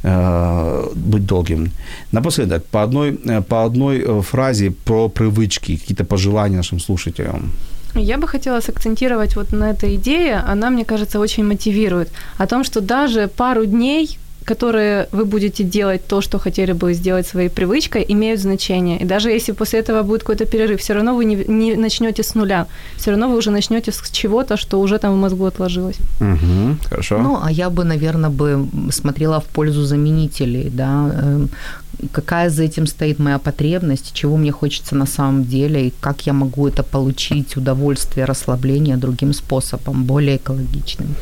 [0.03, 1.71] э, быть долгим.
[2.11, 7.51] Напоследок, по одной, э, по одной э, фразе про привычки, какие-то пожелания нашим слушателям.
[7.95, 10.43] Я бы хотела сакцентировать вот на этой идее.
[10.51, 12.09] Она, мне кажется, очень мотивирует.
[12.37, 17.27] О том, что даже пару дней которые вы будете делать то, что хотели бы сделать
[17.27, 18.97] своей привычкой, имеют значение.
[18.99, 22.35] И даже если после этого будет какой-то перерыв, все равно вы не, не начнете с
[22.35, 22.65] нуля.
[22.95, 25.97] Все равно вы уже начнете с чего-то, что уже там в мозгу отложилось.
[26.21, 27.17] Угу, хорошо.
[27.17, 31.49] Ну, а я бы, наверное, бы смотрела в пользу заменителей, да, эм,
[32.11, 36.33] какая за этим стоит моя потребность, чего мне хочется на самом деле, и как я
[36.33, 41.15] могу это получить, удовольствие, расслабление другим способом, более экологичным.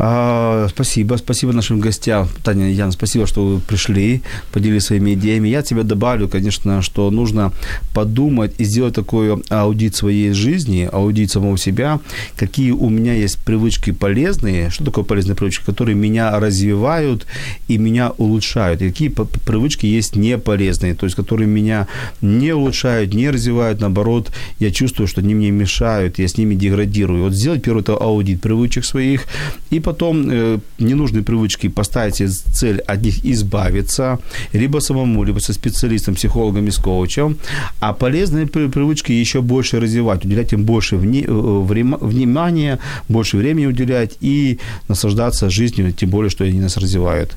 [0.00, 2.28] А, спасибо, спасибо нашим гостям.
[2.44, 5.48] Таня, Ян, спасибо, что вы пришли, поделились своими идеями.
[5.48, 7.52] Я тебе добавлю, конечно, что нужно
[7.94, 11.98] подумать и сделать такой аудит своей жизни, аудит самого себя,
[12.36, 17.26] какие у меня есть привычки полезные, что такое полезные привычки, которые меня развивают
[17.66, 21.86] и меня улучшают, и какие привычки есть не полезные, то есть которые меня
[22.20, 27.24] не улучшают, не развивают, наоборот, я чувствую, что они мне мешают, я с ними деградирую.
[27.24, 29.26] Вот сделать первый это аудит привычек своих,
[29.70, 34.18] и потом э, ненужные привычки поставить цель от них избавиться,
[34.52, 37.36] либо самому, либо со специалистом, психологом и с коучем,
[37.80, 42.78] а полезные привычки еще больше развивать, уделять им больше вни, э, внимания,
[43.08, 47.36] больше времени уделять и наслаждаться жизнью, тем более, что они нас развивают.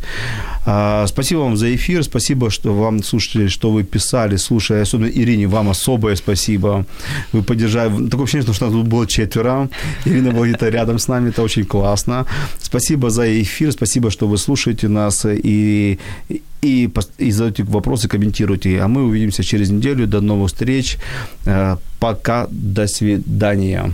[0.66, 5.48] А, спасибо вам за эфир, спасибо что вам, слушатели, что вы писали, слушая, особенно Ирине,
[5.48, 6.86] вам особое спасибо.
[7.32, 9.70] Вы поддержали, такое ощущение, что нас тут было четверо,
[10.06, 12.26] Ирина была где-то рядом с нами, это очень классно.
[12.60, 16.00] Спасибо за эфир, спасибо, что вы слушаете нас и,
[16.62, 18.82] и, и задаете вопросы, комментируйте.
[18.82, 20.08] А мы увидимся через неделю.
[20.08, 20.98] До новых встреч.
[21.46, 23.94] Э, пока, до свидания.